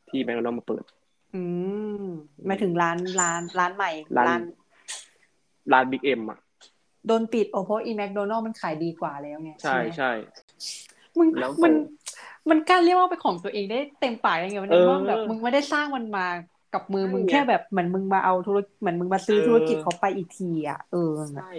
[0.09, 0.85] ที่แมคโดนัลด์มาเปิด
[1.35, 1.43] อื
[2.05, 2.07] ม
[2.47, 4.41] หมายถึงร้านร้านร้านใหม่ร้านร้าน
[5.73, 6.39] ร้านบิ๊กเอ็มอะ
[7.07, 10.11] โดนปิดโอ้เพราะอีแมคโดนัลล์มันขายดีกว่าแล้วไงใช่ไหมใช่
[11.19, 11.85] มึงแล้วมันส่ง
[12.51, 16.27] มันกล้าเรียกว่าเป็นของตัวเองได้เต็มปากยังไงวะเนี่ยเออว่าแบบมึงไม่ได้สร้างมันมา
[16.75, 21.53] กับมือใช่มึงไงแค่แบบเหมือนมึงมาเอาธุรเหมือนมึงมาซื้อเออธุรกิจเขาไปอีกทีอะเออใช่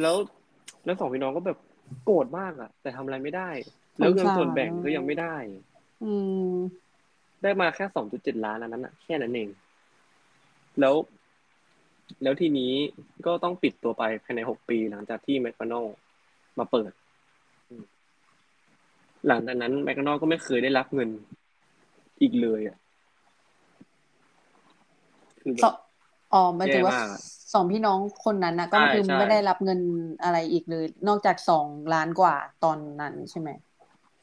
[0.00, 0.16] แล้ว
[0.84, 1.58] แล้วสองพี่น้องก็แบบ
[2.04, 3.48] โกรธมากอะแต่ทำอะไรไม่ได้
[3.98, 5.34] แล้วเงินส่วนแบ่งก็ยังไม่ได้
[6.02, 6.12] อื
[6.52, 6.54] ม
[7.42, 9.48] ได้มาแค่สองจุดเจ็ดล้านอันนั้นอะแค่นั้นเอง
[10.80, 10.94] แล้ว
[12.22, 12.72] แล้วทีนี้
[13.26, 15.84] ก็ต้องปิดตัวไปภายในหกปีหลังจากที่แมคโดนัล
[16.58, 16.92] มาเปิด
[17.68, 17.84] อืม
[19.28, 21.08] หลังจากนั้นแมคโดนัลก็ไม่เคยได้รับเงิน
[22.22, 22.76] อีกเลยอะ
[25.42, 25.74] คือแบสอบ
[26.32, 27.20] อ๋อหมายถึงว่าแย่มากอะ
[27.54, 29.80] สองพี่น้องคนนั้นนะก็ใช่คือใช่ไม่ได้รับเงิน
[30.22, 33.50] อะไรอีกเลย นอกจากสองล้านกว่าตอนนั้นใช่ไหม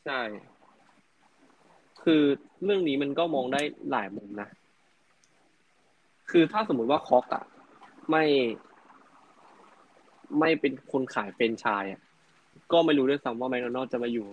[0.06, 0.22] ใช่
[2.04, 2.24] คือ
[2.64, 4.50] เรื่องนี้มันก็มองได้หลายมุมนะ
[6.32, 7.44] คือถ้าสมมุติว่าคอกอะ
[8.12, 8.24] ไม่
[10.40, 12.02] ไม่เป็นคนขายเป็นไชายอะ
[12.72, 14.28] ก็ไม่รู้ด้วยซ้ำว่าแมคโดนัลด์จะมาอยู่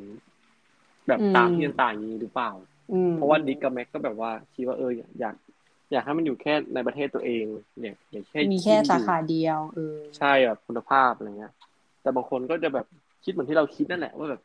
[1.08, 2.50] แบบตามที่ต่างๆอย่างนี้หรือเปล่า
[2.92, 5.34] อืมเพราะว่าดิกกับแม็กก็แบบว่าคิดว่าเอออยาก
[5.92, 7.44] อยากให้มันอยู่แค่ในประเทศตัวเอง
[7.80, 11.52] เนี่ยอย่างแค่มีแค่ที่สาอยู่ขาเดียวเออใช่แบบคุณภาพอะไรเงี้ย
[12.02, 12.86] แต่บางคนก็จะแบบ
[13.24, 14.40] คิดเหมือนที่เราคิดนั่นแหละว่าแบบ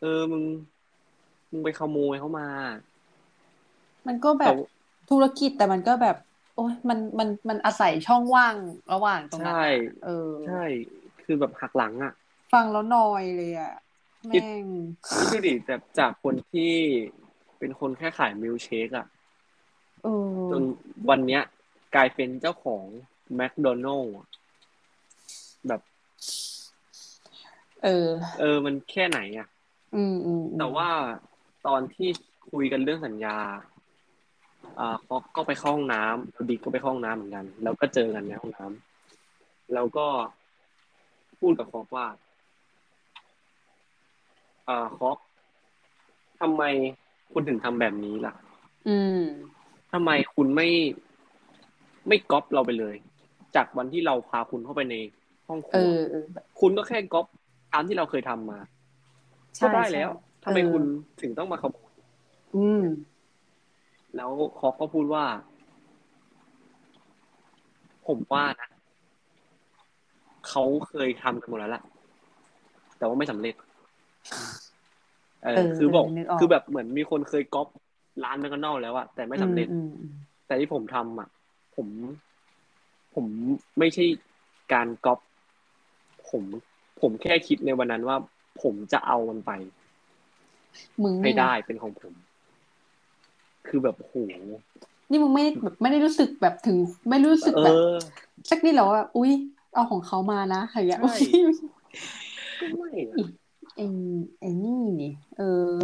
[0.00, 0.42] เออมึง
[1.50, 2.48] มึงไปขโมยเขามา
[4.06, 4.56] มันก็แบแต่บ
[5.10, 6.16] ธุรกิจแต่มันก็แบบ
[6.56, 8.54] โอ้ยมันมันมันอาศัยช่องว่าง
[8.92, 9.72] ระหว่างตรงนั้นใช่อะ
[10.04, 10.62] เออ ใช่
[11.24, 12.12] คือแบบหักหลังอะ
[12.52, 13.72] ฟังแล้วนอยเลยอะ
[14.32, 14.64] คิดแม่ง
[15.18, 16.72] คิดดูดิแบบจากคนที่
[17.58, 19.15] เป็นคนแค่ขายมิลค์เชคอะเออ
[20.50, 20.62] จน
[21.08, 21.42] วันเนี้ย
[21.94, 22.84] กลายเป็นเจ้าของ
[23.34, 24.16] แมคโดนัลล์
[25.68, 25.80] แบบ
[27.84, 28.08] เออ
[28.40, 29.48] เออ มันแค่ไหนอะ
[29.94, 30.88] อืมอืมอืมแต่ว่า
[31.66, 32.08] ตอนที่
[32.50, 33.36] คุยกันเรื่องสัญญา
[34.80, 40.06] อ่าเขาก็ไปเข้าห้องน้ำบิ๊กก็ไปเข้าห้องน้ำเหมือนกัน แล้วก็เจอกันในห้องน้ำแล้วก็
[41.40, 42.06] พูดกับฟอกว่า
[44.68, 45.18] อ่าคอก
[46.40, 46.62] ทำไม
[47.32, 48.34] คุณถึงทำแบบนี้ล่ะ
[48.88, 49.22] อืม
[49.98, 50.68] ทำไมคุณไม่
[52.08, 52.96] ไม่ก๊อปเราไปเลย
[53.56, 54.94] จากวันที่เราพาคุณเข้าไปใน
[55.48, 56.24] ห้องคเอรัวอเออ
[56.60, 57.26] คุณก็แค่ก๊อป
[57.72, 58.58] ตามที่เราเคยทำมา
[59.56, 60.10] ใช่ก็ได้แล้ว
[60.42, 60.82] ใช่ทำไมเออคุณ
[61.20, 61.92] ถึงต้องมาขโมย
[62.56, 62.84] อืม
[64.16, 65.24] แล้วคอกก็พูดว่า
[68.06, 68.68] ผมว่านะ
[70.48, 71.82] เขาเคยทำกันหมดแล้วล่ะ
[72.98, 73.54] แต่ว่าไม่สำเร็จ
[75.44, 77.68] เออเออคือบอกนึกออก คือแบบเหมือนมีคนเคยก๊อป
[78.24, 80.14] ร้านแมคโดนัลด์แล้วอะแต่ไม่สำเร็จอืมอืม
[80.46, 81.28] แต่ที่ผมทำอะ
[81.76, 81.86] ผม
[83.14, 83.26] ผม
[83.78, 84.04] ไม่ใช่
[84.72, 85.18] การก๊อป
[86.30, 86.42] ผม
[87.00, 88.16] ผมแค่คิดในวันนั้นว่า
[88.62, 89.52] ผมจะเอามันไป
[91.02, 92.14] มึงให้นี่นะได้เป็นของผม
[93.68, 94.14] คือแบบโห
[95.10, 96.76] นี่มึงไม่แบบไม่ได้รู้สึกแบบถึง
[97.08, 97.94] ไม่รู้สึกเอแบบอ
[98.50, 99.32] สักนิดเหรอว่าอุ้ย
[99.74, 101.56] เอาของเขามานะอะไรอย่างเงี้ยใช่อุ๊ย
[102.60, 103.16] ก็ไม่อะ
[103.76, 103.86] ไอ้
[104.40, 105.74] ไอ้นี่นี่เออ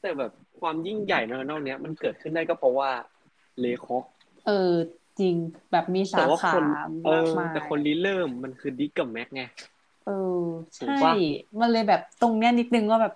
[0.00, 2.90] แต่แบบ ความยิ่งใหญ่ในนอกเนี้ยมันเกิดขึ้นได้ก็เพราะว่า
[3.60, 4.04] เลคอก
[4.46, 4.72] เออ
[5.20, 5.34] จริง
[5.72, 6.64] แบบมีสาแต่ว่าขาคน
[7.04, 9.42] เอมากอมายแต่คนริเริ่มมันคือดิกกับแม็กไง
[10.06, 10.42] เออ
[10.76, 11.12] ถูกใช่ปะ
[11.60, 13.14] มันเลยแบบตรงเนี้ยนิดนึงว่าแบบ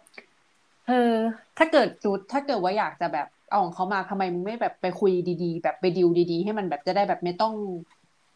[0.89, 1.15] เออ
[1.59, 5.13] ถ้าเกิดจุดถ้าเกิดว่าอยากจะแบบเอาของเขามาทำไมมึงไม่แบบไปคุย
[5.43, 7.55] ดีๆ แบบไปดิวดีๆ ให้มันแบบจะได้แบบไม่ต้อง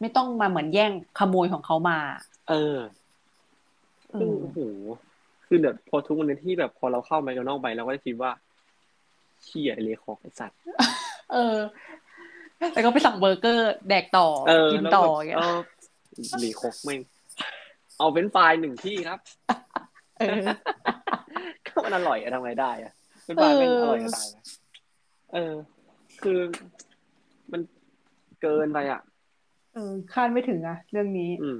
[0.01, 1.99] ไม่ต้องมาเหมือนแย่งขโมยของเขามา
[2.49, 2.77] เออ
[4.11, 4.59] เอซึ่งอโอ้โห
[5.47, 8.31] คือแบบพอทุกวันนี้ที่แบบพอเราเข้าแมคโดนัลด์ไปเราก็จะคิดว่า
[9.43, 10.57] เชี่ยไอ้เลคอกไอ้สัตว์
[11.33, 11.57] เออ
[12.73, 15.57] แล้วก็ไปสั่งเบอร์เกอร์ แดกต่อเออกินแล้วต่อแบบอย่างเงี้ยเออ
[16.39, 16.99] เลคอกแม่ง
[17.97, 19.19] เอาเฟรนช์ฟรายหนึ่งที่ครับ
[20.19, 20.45] เออ
[21.67, 22.93] ก็มันอร่อยอะทำไงได้อะ
[23.25, 24.43] เฟรนช์ฟรายแม่งเอออร่อยก็ตายนะ
[25.33, 25.53] เออ
[26.21, 26.39] คือ
[27.51, 27.61] มัน
[28.41, 29.01] เกินไปอะ
[29.73, 31.59] เออคาดไม่ถึงอะเรื่องนี้ อืม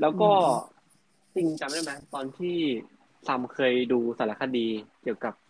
[0.00, 2.56] แล้วก็อืมจริงจำได้ไหมตอนที่
[3.26, 4.66] ซัมเคยดูสารคดี
[5.02, 5.34] เกี่ยวกับ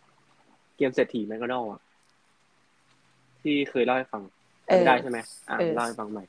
[0.81, 1.81] กมเศรษฐีแมคโดนัลด์อะ
[3.41, 4.23] ที่เคยเล่าให้ฟัง
[4.67, 5.19] เออจำได้ใช่ไหม
[5.49, 6.23] อ่าเออเล่าให้ฟังใหม่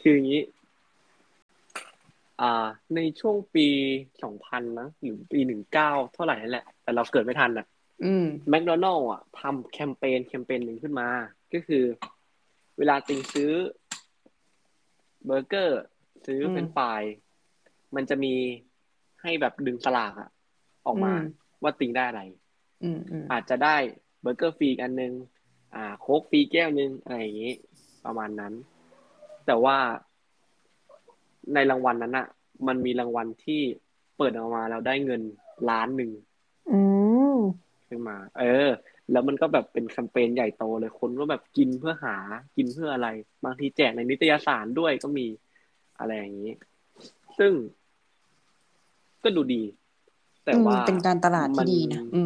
[0.00, 0.42] คืออย่างนี้
[2.40, 3.66] อ่า ในช่วงปี
[4.22, 7.66] สองพันนะหรือปีหนึ่งเก้าเท่าไหร่นั่นแหละ แต่เราเกิดไม่ทันอะ
[8.04, 11.08] อืมแมคโดนัลล์อะทำแคมเปญแคมเปญหนึ่งขึ้นมา
[11.52, 11.84] ก็คือ
[12.78, 13.50] เวลาติงซื้อ
[15.26, 15.82] เบอร์เกอร์
[16.26, 17.02] ซื้ออืมเฟรนช์ฟราย
[17.96, 18.34] มันจะมี
[19.22, 20.28] ให้แบบดึงสลากอะ
[20.86, 21.30] ออกมาอืม
[21.62, 22.22] ว่าติงได้อะไร
[22.82, 23.76] อืมอืมอาจจะได้
[24.20, 25.12] เบอร์เกอร์ฟรีอีกอันหนึ่ง
[25.74, 27.54] อ่า โค้กฟรีแก้วหนึ่งอะไรอย่างนี้
[28.04, 28.52] ประมาณนั้น
[29.46, 29.76] แต่ว่า
[31.54, 32.26] ในรางวัลนั้นอะ
[32.66, 33.60] มันมีรางวัลที่
[34.16, 35.22] เปิดออกมาแล้วได้เงิน
[35.70, 36.10] ล้านหนึ่ง
[36.72, 36.80] อื
[37.36, 37.38] ม
[37.88, 38.68] ขึ้นมา เออ
[39.12, 42.16] แล้วมันก็แบบเป็นแคมเปญใหญ่โตเลยคนก็แบบกินเพื่อหา
[42.56, 43.08] กินเพื่ออะไร
[43.44, 45.26] บางทีแจกในนิตยสารด้วยก็มี
[45.98, 46.52] อะไรอย่างนี้
[47.38, 47.52] ซึ่ง
[49.22, 49.62] ก็ดูดี
[50.44, 52.22] แต่ว่าอืมเป็นการตลาดที่ดีนะอื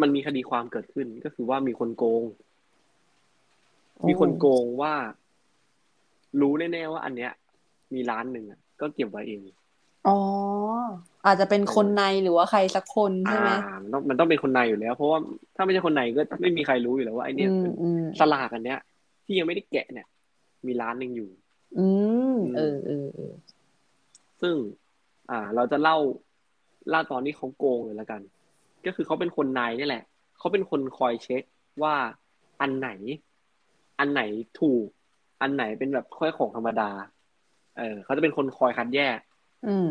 [0.00, 2.22] มันมีคดีความเกิดขึ้นก็คือว่ามีคนโกง
[3.96, 4.94] โอ้มีคนโกงว่า
[6.40, 7.32] รู้แน่ๆว่า อันเนี้ย
[7.94, 9.40] มีร้านหนึ่งอะก็เก็บไว้เอง
[10.08, 10.18] อ๋อ
[11.26, 15.18] อาจจะเป็นคนในหรือว่าใครสักคนใช่ไหมอ่ามันต้องมันต้องเป็นคนในอยู่แล้ว เพราะว่า
[15.56, 18.80] ถ้าไม่ใช่คนในก็ไม่มีใครรู้อยู่แล้วว่าไอเนี้ยอืมเป็นอืมสลากอันเนี้ย
[19.24, 20.06] ที่ยังไม่ได้แกะเนี่ย
[20.66, 21.30] มีร้านหนึ่งอยู่
[21.78, 21.88] อื
[22.34, 23.32] มอืมเออเออเออ
[24.40, 24.54] ซึ่ง
[25.30, 25.96] อ่า เราจะเล่า
[26.90, 28.20] เล่าตอนที่เขาโกงเลยแล้วกัน
[28.86, 30.04] ก็คือเขาเป็นคนในนี่แหละ
[30.38, 31.42] เขาเป็นคนคอยเช็ค
[31.82, 31.94] ว่า
[32.60, 32.90] อันไหน
[33.98, 34.22] อันไหน
[34.60, 34.86] ถูก
[35.40, 36.90] อันไหนเป็นแบบค่อยของธรรมดา
[37.78, 39.18] เออเขาจะเป็นคนคอยคัดแยก
[39.66, 39.88] อืม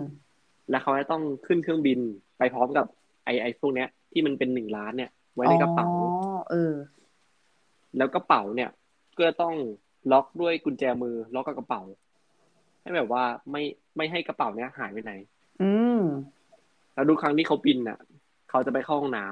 [0.69, 1.99] แล้วเขาจะต้องขึ้นเครื่องบิน
[2.37, 2.85] ไปพร้อมกับ
[3.25, 6.73] ไอไอพวกเนี้ย ที่มันเป็นหนึ่งล้านเนี่ย ไว้ในกระเป๋าอ๋อเออ
[7.97, 8.69] แล้วกระเป๋าเนี่ย
[9.19, 9.55] ก็ต้อง
[10.11, 11.81] ล็อกด้วยกุญแจมือ ล็อกกับกระเป๋า
[12.81, 13.63] ให้แบบว่าไม่
[13.97, 15.13] ไม่ให้กระเป๋าเนี้ยหายไปไหน
[15.61, 16.01] อืม
[16.93, 17.97] แล้วทุกครั้งที่เขาบินน่ะ
[18.53, 19.27] เขาจะไปเข้าห้องน้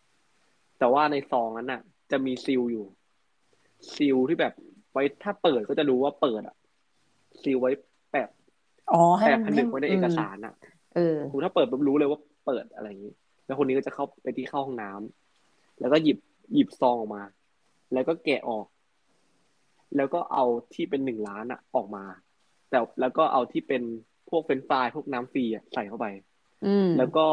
[0.00, 1.80] ำแต่ว่าในซองนั้นน่ะ
[2.10, 2.86] จะมีซีลอยู่
[3.94, 4.52] ซีลที่แบบ
[4.92, 6.56] ไว้ถ้าเปิดก็จะรู้ว่าเปิดอะ
[7.42, 7.70] ซีลไว้
[8.10, 8.28] แปะ
[8.92, 10.54] อ๋อให้แปะมันผนึกไว้ในเอกสารมอะ
[10.94, 13.12] เออโอ้ถ้าเปิดปุ๊บรู้เลยว่าเปิดอะไรอย่างนี้
[13.46, 16.18] แล้วคนนี้ก็จะเข้าไปที่เข้าห้องน้ำแล้วก็หยิบ
[16.54, 17.22] หยิบซองออกมา
[17.92, 18.66] แล้วก็แกะออก
[19.96, 20.44] แล้วก็เอา
[20.74, 22.04] ที่เป็นหนึ่งล้านอะ ออกมา
[22.70, 23.82] แต่แล้วก็เอาที่เป็น
[24.30, 26.06] พวกเฟรนช์ฟรายพวกน้ำฟรีอะใส่เข้าไป
[26.66, 27.26] อืมแล้วก็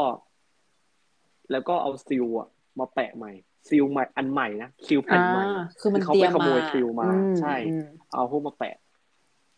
[1.51, 2.47] แล้วก็เอาซิลอะ
[2.79, 3.31] มาแปะใหม่
[3.69, 8.75] ซิลใหม่อันใหม่นะซิลแผ่นใหม่อ่าคือมันเขาเตรีไปยมขโมยมาซิลมาอืมใช่อืมเอาพวกมาแปะ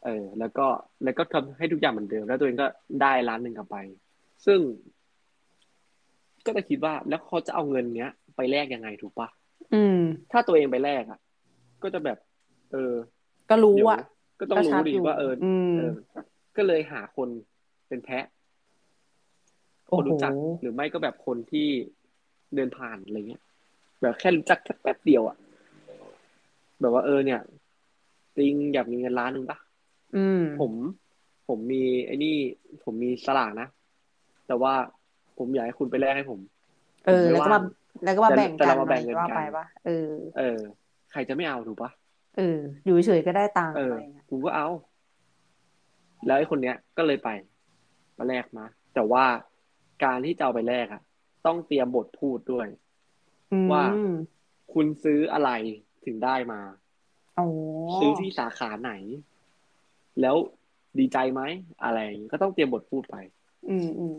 [0.06, 0.66] เออ แล้วก็
[1.04, 2.68] แล้วก็ทำให้ทุกอย่างเหมือนเดิม แล้วตัวเองก็
[3.02, 3.78] ได้ร้านหนึ่งกลับไป
[4.46, 4.60] ซึ่ง
[6.46, 9.28] ก็จะคิดว่าแล้วเขาจะเอาเงินเนี้ย ไปแลกยังไงถูกปะ
[9.74, 10.00] อืม
[10.32, 11.20] ถ้าตัวเองไปแลกอะ
[11.84, 12.18] ก็จะแบบ
[12.72, 12.94] เออ
[13.50, 14.02] ก็รู้เดี๋ยวอะ
[14.40, 15.92] ก็ต้องก็ชัรู้ดดีอยู่ว่าเอออืมเออ
[16.58, 17.30] ก็เลยหาคน
[17.88, 18.26] เป็นแพะ
[19.96, 20.32] คนรู้จัก
[20.62, 21.68] หรือไม่ก็แบบคนที่
[22.56, 23.42] เดินผ่านอะไรเงี้ย
[24.02, 25.38] แบบแค่รู้จักแค่แป๊บเดียวอะ
[26.82, 27.40] แบบว่าเออเนี่ย
[28.38, 29.58] จริงอยากมีเงินล้านหนึ่งปะ
[30.16, 30.72] อืมผม
[31.48, 32.36] ผมมีไอ้นี่
[32.84, 33.68] ผมมีสลากนะ
[34.48, 34.74] แต่ว่า
[35.38, 36.40] ผมอยากให้คุณไปแลกให้ผม
[37.08, 37.60] เออ แล้วก็มา
[38.04, 40.60] แล้วก็มาแบ่งแต่กันเรามาแบ่งเงินว่ากันไปปะเออ เออ
[41.12, 41.90] ใครจะไม่เอาถูกปะ
[42.38, 44.68] เออ อยู่เฉยๆก็ได้ตังค์เอออะไรเงี้ยกูก็เอา
[46.26, 47.30] แล้วไอ้คนเนี้ยก็เลยไป
[48.18, 49.24] มาแลกมา แต่ว่า
[50.04, 51.02] การที่จะเอาไปแลกอะ
[51.46, 52.68] ต้องเตรียมบทพูดด้วย
[53.52, 53.86] อืมว่า
[54.74, 55.52] คุณซื้ออะไร
[56.06, 56.62] ถึงได้มา
[57.36, 57.46] โอ้
[58.00, 58.94] ซื้อที่สาขาไหน
[60.22, 60.36] แล้ว
[61.00, 61.42] ดีใจไหม
[61.84, 63.16] อะไรอย่างงี้ก็ต้องเตรียมบทพูดไป
[63.70, 64.16] อืมอืม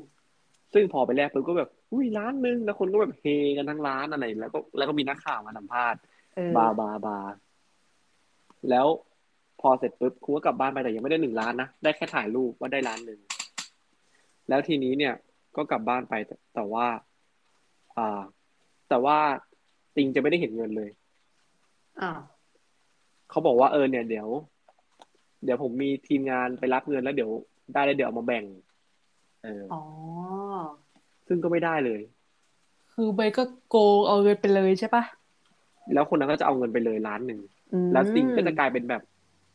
[0.75, 3.25] ซึ่งพอไปแลกปุ๊บก็แบบอุ้ยร้านหนึงแล้วคนก็แบบเฮ
[3.57, 6.01] กันทั้งร้านอะไร แล้วก็แล้วก็มีนักข่าวมาสัมภาษณ์
[6.37, 7.33] เออบาร์บาร์บาร์
[8.71, 8.87] แล้ว
[9.61, 13.21] พอเสร็จปุ๊บคุณก็กลับบ้านไปแต่ยังไม่ได้หนึ่งล้านนะได้แค่ถ่ายรูปว่าได้ล้านหนึ่ง
[14.49, 15.15] แล้วทีนี้เนี่ย
[15.59, 16.87] ก็กลับบ้านไปแต่แต่ว่า
[17.97, 18.21] อ่า
[18.89, 19.17] แต่ว่า
[19.97, 20.91] ติงจะไม่ได้เห็นเงินเลย
[22.01, 22.21] อ้าว
[23.31, 24.29] เขาบอกว่าเออเนี่ยเดี๋ยว
[25.45, 27.31] เดี๋ยวผมมีทีมงานไปรับเงินแล้วเดี๋ยว
[27.75, 28.45] ได้แล้วเดี๋ยวเอามาแบ่ง
[29.43, 29.83] เอออ๋อ
[31.27, 32.01] ซึ่งก็ไม่ได้เลย
[32.93, 35.05] คือเบย์ก็โกงเอาเงินไปเลยใช่ปะ
[35.95, 37.41] แล้วคนนั้นก็จะเอาเงินไปเลยล้านหนึ่ง
[37.73, 39.03] อืมแล้วติงก็จะกลายเป็นแบบ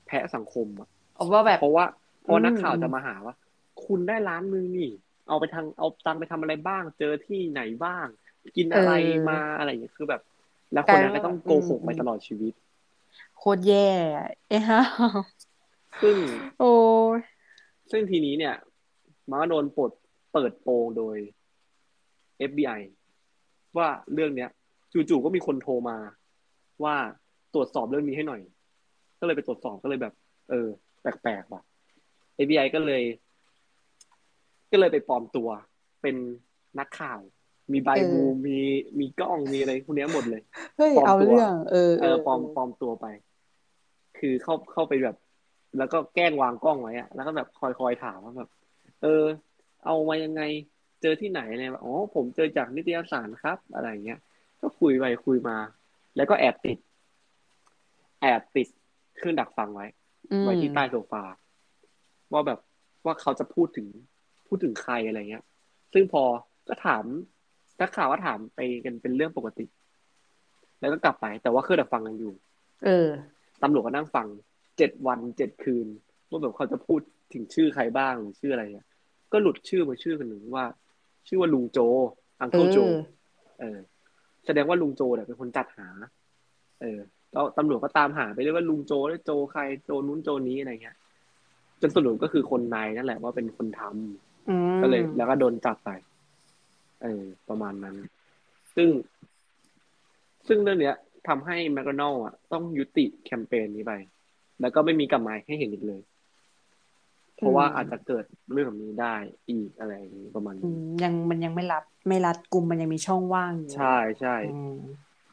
[0.07, 1.85] แพะสังคมอะเอาว่าแบบเพราะว่า
[2.21, 3.35] เพราะอืมนักข่าวจะมาหาว่า
[3.85, 4.89] คุณได้ล้านหนึงนี่
[5.27, 8.07] เอาไปทางเอาตังค์ไปทำอะไรบ้าง เจอที่ไหนบ้าง
[8.57, 8.91] กินอะไร
[9.29, 10.21] มาอะไรอย่างเงี้ยคือแบบ
[10.73, 12.53] แล้วคนนั้นก็ต้องโกหกไปตลอดชีวิต
[13.37, 14.81] โคตรแย่อะเอ้ฮะ
[16.01, 16.15] ซึ่ง
[16.59, 16.73] โอ้
[17.17, 17.19] ย
[17.91, 18.55] ซึ่งทีนี้เนี่ย
[19.29, 19.91] มันก็โดนปลด
[20.33, 21.17] เปิดโปงโดย
[22.49, 22.81] FBI
[23.77, 24.49] ว่าเรื่องเนี้ย
[25.09, 25.97] จู่ๆก็มีคนโทรมา
[26.83, 26.95] ว่า
[27.53, 28.41] ตรวจสอบเรื่องนี้ให้หน่อย
[29.19, 30.13] ก็เลยไปตรวจสอบก็เลยแบบ
[30.49, 30.67] เออ
[31.01, 31.61] แปลกๆว่ะ
[32.45, 33.03] FBI ก็เลย
[34.73, 35.49] ก็เลยไปปลอมตัว
[36.01, 36.15] เป็น
[36.79, 37.19] นักข่าว
[37.73, 38.57] มีใบบูมี
[38.99, 40.41] มีกล้องมีอะไรพวกเนี้ยหมดเลย
[40.77, 43.05] เฮ้ยปลอมเอาตัวเรื่องเออเออปลอมปลอมตัวไป
[44.17, 45.17] คือเข้าเข้าไปแบบ
[45.77, 48.49] แล้วก็แกล้งวางกล้องไว้อะแล้วก็แบบคอยคอยถามว่าแบบ
[49.01, 49.23] เออ
[49.85, 50.41] เอามายังไง
[51.01, 54.19] เจอที่ไหนอะไรแบบอ๋อผมเจอจากนิตยสารครับ อะไรอย่างเงี้ย
[54.61, 55.57] ก็คุยไปคุยมา
[56.15, 56.77] แล้วก็แอบติด
[58.21, 58.67] แอบติด
[59.17, 59.87] เครื่องดักฟังไว้
[60.31, 61.23] อืมไว้ที่ใต้โซฟา
[62.33, 62.59] ว่าแบบ
[63.05, 63.87] ว่าเขาจะพูดถึง
[64.53, 65.43] พูดถึงใครอะไรเงี้ย
[65.93, 66.23] ซึ่งพอ
[66.67, 67.03] ก็ถาม
[67.81, 69.65] นักข่าวก็ถามไปกันเป็นเรื่องปกติ
[70.79, 72.33] แล้วก็กลับไป แต่ว่าเครื่องดักฟังยังอยู่
[72.85, 73.09] เออ
[73.63, 74.27] ตำรวจก็นั่งฟัง
[74.77, 75.87] เจ็ดวันเจ็ดคืน
[76.29, 77.01] ว่าแบบเขาจะพูด
[77.33, 78.87] ถึงชื่อใครบ้างหรือชื่ออะไรเงี้ย
[79.31, 80.65] ก็หลุดชื่อมาชื่อคนหนึ่งว่า
[81.27, 81.79] ชื่อว่าลุงโจ
[82.39, 82.87] อังเอเคิลโจอ
[83.59, 83.77] เออ
[84.45, 85.87] แสดงว่าลุงโจเนี่ยเป็นคนจัดหา
[86.81, 86.99] เออ
[87.33, 90.97] แล้วตำรวจก็ตามหาไปเรื่อยว่าลุงโจแล้วโจใครโจนู้นโจนี้อะไรเงี้ย
[91.81, 94.13] จนสรุปก็คือคนนายนั่นแหละว่าเป็นคนทำอืม
[94.81, 95.89] ก็เลย แล้วก็โดนจับไป
[97.03, 97.95] เออ ประมาณนั้น
[98.75, 98.89] ซึ่ง
[100.47, 100.95] ซึ่งเรื่องเนี้ย
[101.27, 103.93] ทำให้แมคโดนัลอะ ต้องยุติแคมเปญนี้ไป
[104.61, 106.01] แล้วก็ไม่มีกลับมาให้เห็นอีกเลย
[107.35, 109.15] เพราะว่าอาจจะเกิดเรื่องแบบนี้ได้
[109.49, 114.77] อีกอะไรอย่างนี้ประมาณอืนี้มยังมันยังไม่รัดไม่รัดกลุ่มมันยังมีช่องว่างอยู่ ใช่ใช่อืม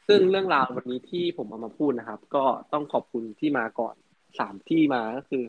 [0.08, 3.94] ซึ่งเรื่องราววันนี้ที่ผมเอามาพูดนะครับ ก็ต้องขอบคุณที่มาก่อน
[4.38, 5.42] สามที่มาก็คือ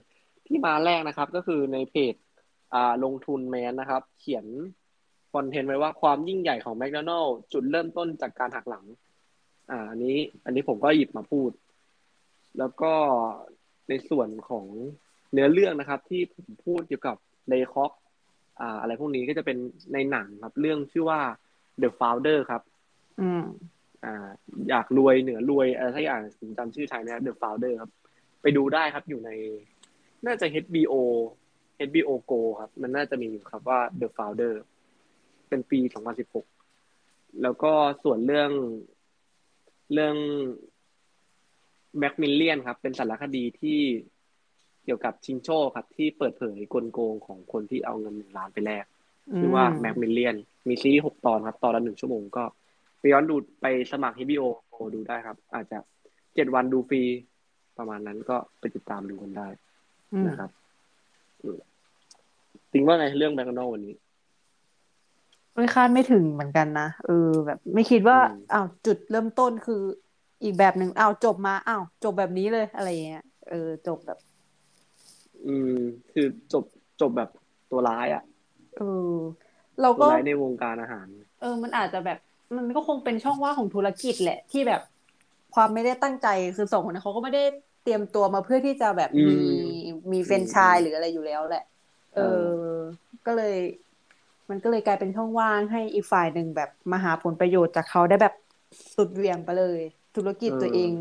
[0.47, 2.30] ที่มาแรกนะครับ ก็คือในเพจอ่า
[3.03, 4.45] ลงทุนแมนนะครับ เขียน
[5.33, 8.85] คอนเทนต์ไว้ว่าความยิ่งใหญ่ของแม d โดนัล s จุดเริ่มต้นจากการหักหลัง
[9.71, 11.51] อ่าอันนี้ อันนี้ผมก็หยิบมาพูด
[12.59, 12.93] แล้วก็
[13.89, 14.65] ในส่วนของ
[15.31, 17.17] เนื้อเรื่องนะครับ ที่ผมพูดเกี่ยวกับ
[17.47, 17.91] เลคอก
[18.59, 19.57] อ่า อะไรพวกนี้ก็จะเป็น
[19.93, 21.21] ในหนังครับ เรื่องชื่อว่า
[21.81, 22.61] The Founder ครับ
[23.21, 23.43] อืม
[24.05, 24.27] อ่า
[24.69, 27.91] อยากรวยเหนือรวยอะไรสักอย่างผมจำชื่อไทยไม่ได้ The Founder ครับ
[28.41, 29.31] ไปดูได้ครับอยู่ใน
[30.25, 30.95] น่าจะ HBO
[31.89, 34.53] HBO Go ครับ มันน่าจะมีอยู่ครับว่า The Founder
[35.49, 35.79] เป็นปี
[36.61, 37.71] 2016 แล้วก็
[38.03, 38.51] ส่วนเรื่อง
[39.93, 40.15] เรื่อง
[42.01, 43.79] Mac m i l l i o n ครับ เป็นสารคดีที่
[44.83, 48.85] เกี่ยวกับชิงโชคครับ ที่เปิดเผยกลโกงของคนที่เอาเงินหนึ่งล้านไปแลก
[49.39, 50.35] ชื่อว่า Mac m i l l i o n
[50.67, 52.43] มีซีรีส์หกตอนครับ ตอนละหนึ่งชั่วโมงก็
[52.99, 55.77] ไปย้อนดูไปสมัคร HBO Go ดูได้ครับ อาจจะ
[56.35, 57.01] เจ็ดวันดูฟรี
[57.77, 59.47] ประมาณนั้นก็ไปติดตามดูกันได้
[60.13, 60.51] อืมนะครับ
[61.43, 61.57] อืม
[62.71, 63.93] จริงว่าไงเรื่องแมคโดนัลวันนี้
[65.55, 69.81] ไม่คาดไม่ถึงเหมือนกันนะเออ แบบ ไม่คิดว่าอืมอ้าวจุดเริ่มต้นคือ
[70.43, 74.17] อีกแบบหนึ่งอ้าวจบมาอ้าวจบแบบนี้เลยอะไรเงี้ยเออ จบแบบ
[75.45, 75.71] อืม
[76.13, 76.63] คือจบ
[77.01, 77.29] จบแบบ
[77.71, 78.23] ตัวร้ายอะ
[78.77, 79.17] เออ
[79.81, 81.07] เราตัวก็ร้ายในวงการอาหาร
[81.39, 82.17] เออ มันอาจจะแบบ
[82.55, 84.81] มันก็คงเป็นช่องว่างของธุรกิจแหละ ที่แบบ
[85.55, 87.43] ความไม่ได้ตั้งใจคือสองคนนั้นเขาก็ไม่ได้
[87.83, 89.39] เตรียมตัวมาเพื่อที่จะแบบอืมมี
[90.11, 91.63] มีแฟรนไชส์หรืออะไรอยู่แล้วแหละ
[92.15, 92.51] เอเออ
[93.25, 93.57] ก็เลย
[94.49, 98.33] มันก็เลยกลายเป็นช่องว่างให้อีกฝ่ายหนึ่งแบบมาหาผลประโยชน์จากเขาได้แบบ
[98.95, 99.79] สุดเหวี่ยงไปเลย
[100.15, 100.91] ธุรกิจตัวเอง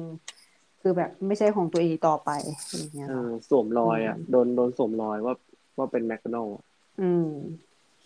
[0.80, 2.30] คือแบบไม่ใช่ของตัวเองต่อไป
[2.72, 5.34] อย่างเงี้ยเออสวมรอยอะโดนโดนสวมรอยว่า
[5.78, 6.52] ว่าเป็นแมคโดนัลล์
[7.00, 7.28] อืม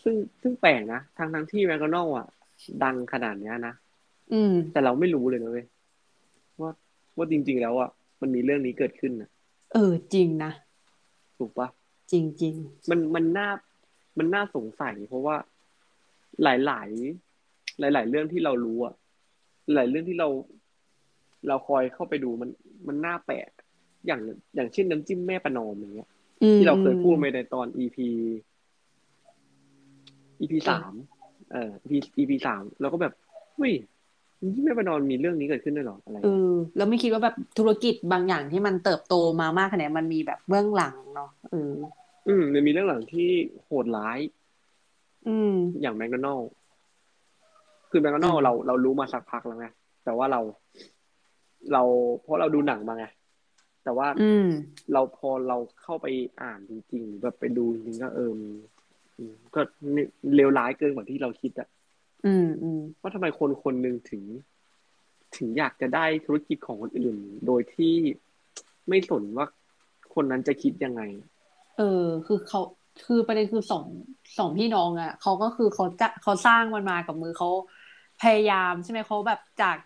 [0.02, 2.26] ซึ่งซึ่งแปลกนะทางทั้งที่แมคโดนัลล์อะ
[2.84, 3.74] ดังขนาดเนี้ยนะ
[4.32, 5.66] อืม แต่เราไม่รู้เลยนะเว้ย
[6.60, 6.70] ว่า
[7.16, 7.90] ว่าจริง ๆ แล้วอะ
[8.20, 9.28] มันมีเรื่องนี้เกิดขึ้นนะ
[9.74, 10.50] เออจริงนะ
[11.38, 11.68] ถูกปะ
[12.14, 12.54] จริงจริง
[12.90, 13.48] มันมันน่า
[14.18, 15.36] มันน่าสงสัย เพราะว่า
[16.42, 16.88] หลายหลาย
[17.78, 18.94] หลายหลายๆเรื่องที่เรารู้อะ
[19.74, 20.28] หลายเรื่องที่เรา
[21.48, 22.50] เราคอยเข้าไปดูมัน
[22.86, 23.50] มันน่าแปลก
[24.06, 24.20] อย่าง
[24.54, 26.08] อย่างเช่นน้ำจิ้มแม่ประนอมอย่างเงี้ย
[26.42, 27.96] อืมที่เราเคยพูดไปในตอน EP
[30.40, 30.92] EP สาม
[31.52, 33.12] เออ EP EP สามเราก็แบบ
[33.56, 33.72] เฮ้ย
[34.54, 41.72] ที่แม่ประนอมมีเรื่องนี้เกิดขึ้นด้วยเหรออะไรเออแล้วไม่คิดว่าแบบธุรกิจบางอย่างที่มันเติบโตมามากขนาดนี้มันมีแบบเบื้องหลังเนาะเออ
[42.26, 43.28] อืมมันมีเรื่องหลังที่
[43.64, 44.18] โหดร้าย
[45.26, 46.48] อืม อย่างแมคโดนัลล์
[47.90, 49.66] คือแมคโดนัลอืล์มเราเรารู้มาสักพักแล้วไง
[50.04, 50.40] แต่ว่าเรา
[51.72, 51.82] เรา
[52.22, 53.06] เพราะเราดูหนังมาไง
[53.84, 54.48] แต่ว่าอืม
[54.92, 56.06] เราพอเราเข้าไป
[56.42, 58.50] อ่านจริงๆหรือแบบไปดูจริงๆก็เออมัน
[59.18, 59.60] อืมก็
[60.34, 61.68] เลวร้ายเกินกว่าที่เราคิดอะ
[62.26, 64.22] อืมอืมว่าทำไมคนคนหนึ่งถึง
[65.36, 67.16] ถึงอยากจะได้ธุรกิจของคนอื่น
[67.46, 67.94] โดยที่
[68.88, 69.46] ไม่สนว่า
[70.14, 71.02] คนนั้นจะคิดยังไง
[71.74, 71.84] เออ
[72.26, 72.60] คือเขา
[73.04, 73.86] คือประเด็นคือสอง
[74.38, 77.48] สองพี่น้องอะเขาก็คือเขาจะเขาสร้างมันมากับมือเขา
[78.18, 79.76] พยายามใช่ไหมเขาแบบจาก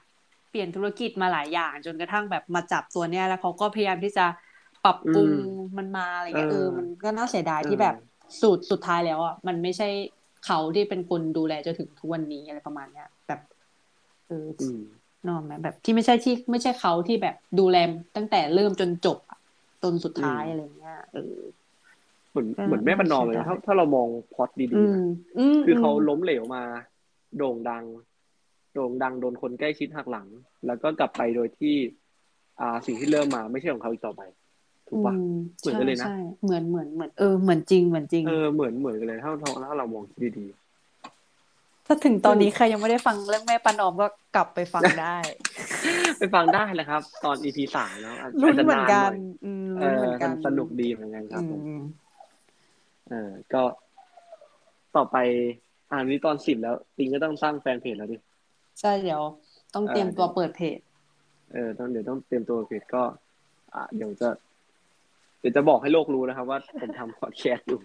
[0.48, 4.22] เปลี่ยนธุรกิจมาหลายอย่าง จนกระทั่งแบบมาจับตัวเนี้ยแล้วเขาก็พยายามที่จะ
[4.82, 7.94] ปรับปรุงอืมมันมาอะไรเงี้ยเอเอออมันก็น่าเสียดายเออที่แบบ
[8.40, 9.86] สูตรสุดท้ายแล้วอะมันไม่ใช่
[10.40, 13.40] เขาที่เป็นคนดูแลจนถึงทุกวันนี้อะไรประมาณเนี้ยแบบ
[14.26, 14.78] เอออืม
[15.24, 17.76] นกออกไหมแบบที่ไม่ใช่ที่ไม่ใช่เขาที่แบบดูแล
[18.16, 19.38] ตั้งแต่เริ่มจนจบอะ
[19.82, 21.20] จนสุดท้ายอืมอะไรเงี้ยเออ
[21.54, 21.57] เห
[22.38, 25.02] มือนก็เหมือนแม่ประนอมเลยใช่นะได้ถ้าถ้าเรามองพล็อตดีอืๆมนะ
[25.38, 26.62] อืมคือเขามล้มเหลวมา
[27.38, 27.84] โด่งดัง
[28.74, 30.26] โด่งดังโดนคนใกล้ชิดหักหลัง
[30.66, 31.74] แล้วก็กลับไปโดยที่
[32.60, 34.22] อ่าสิ่งที่เริ่มมาไม่ใช่ของเขาอีกต่อไป
[34.88, 40.02] ถูกปะอืมเหมือนกันเลยนะใช่ใช่เหมือนเหมือนเหมือนเออเหมือนจริงเหมือนจริงเออเหมือนเหมือนกันเลยถ้าถ้าถ้าเรามอง
[40.38, 40.46] ดี
[41.86, 51.82] ถ้าถึงตอนนี้ใครยังไม่ได้ฟังเรื่องแม่ปานอมก็กลับไปฟังได้ๆไปฟังได้แหละครับ ตอน EP สามแล้วอาจลุ้นจะเหมือนกันหยอืมเอลุ้นอเหมือนกันสนุกดีเหมือนกันครับผมอืม
[53.10, 53.62] เออก็
[54.96, 55.16] ต่อไป
[55.92, 58.16] อ่านนี้ตอนสิบแล้วติงก็ต้องสร้างแฟนเพจแล้วดิ
[58.80, 59.22] ใช่เดี๋ยว
[59.74, 60.78] ต้องเตรียมเออตัวเปิดเพจ
[61.52, 63.02] เออต้องเดี๋ยวต้องเตรียมตัวเพจก็
[63.74, 64.28] อ่าเดี๋ยวจะ
[65.40, 67.80] เดี๋ยวจะบอกให้โลกรู้นะครับ ว่าผมทำพอดแคสต์อยู่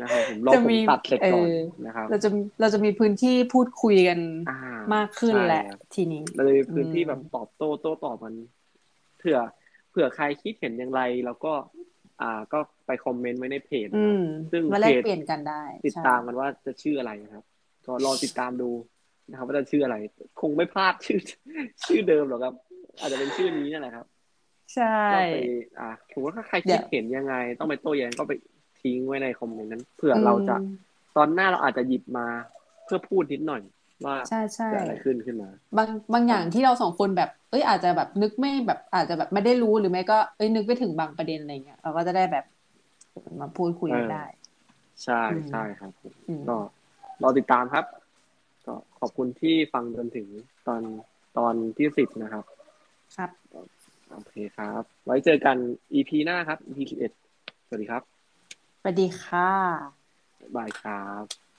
[0.00, 2.28] นะครับผมรอจะผมมีตัดเสร็จก่อนเออนะครับเราจะ
[2.60, 4.18] เราจะมีพื้นที่พูดคุยกัน
[4.50, 8.34] อ่ามมากขึ้นใช่แหละครับทีนี้เราจะมีพื้นที่อืมแบบตอบโต้โต้ตอบมัน
[9.18, 9.38] เผื่อ
[9.90, 11.52] เผื่อใครคิดเห็นอย่างไร แล้วก็
[12.22, 17.44] อ่า ก็ไปคอมเมนต์ไว้ในเพจอืนะครับมซึ่งมาแลกเพจเปลี่ยนกันได้ ติดใช่ตามกันว่าจะชื่ออะไรนะครับ
[17.86, 18.70] ก็รอติดตามดู
[19.30, 19.96] นะครับ ว่าจะชื่ออะไร
[20.40, 21.20] คงไม่พลาดชื่อ
[21.86, 22.54] ชื่อเดิมหรอกครับ
[23.00, 24.06] อาจจะเป็นชื่อนี้นั่นแหละครับ
[24.74, 25.36] ใช่ก็ไป
[25.80, 28.32] อ่าถือว่าถ้าใครเดี๋คิยดวเห็นยังไง ต้องไปโต้แย้งก็ไป
[28.80, 30.72] ทิ้งไว้ในคอมเมนต์นั้นเผื่อเราจะอืม
[31.16, 32.26] ตอนหน้าเราอาจจะหยิบมา
[32.84, 33.62] เพื่อพูดนิดหน่อย
[34.06, 42.44] ว่าใช่ใช่เกิดอะไรขึ้นขึ้นมา บางบางอย่างที่เราสองคนแบบ เอ้ยอาจจะแบบนึกไม่แบบอาจจะแบบไม่ได้รู้หรือไม่ก็เอ้ยนึกไม่ถึงบางประเด็นอะไรเงี้ยเราก็จะได้แบบ
[43.40, 44.24] มาพูดคุยกันเออได้
[45.04, 46.56] ใช่อืมใช่ครับผมอืมก็
[47.22, 47.84] รอติดตามครับ
[48.66, 50.26] ก็ขอบคุณที่ฟังจนถึง
[50.66, 50.82] ตอน
[51.38, 52.44] ตอนที่สิบนะครับ
[53.16, 53.30] ครับ
[54.12, 55.56] โอเคครับ ไว้เจอกัน
[55.92, 57.12] EP หน้าครับ EP สิบเอ็ด
[57.66, 58.02] สวัสดีครับ
[58.80, 59.50] สวัสดีค่ะ
[60.40, 61.47] บ๊ายบายครับ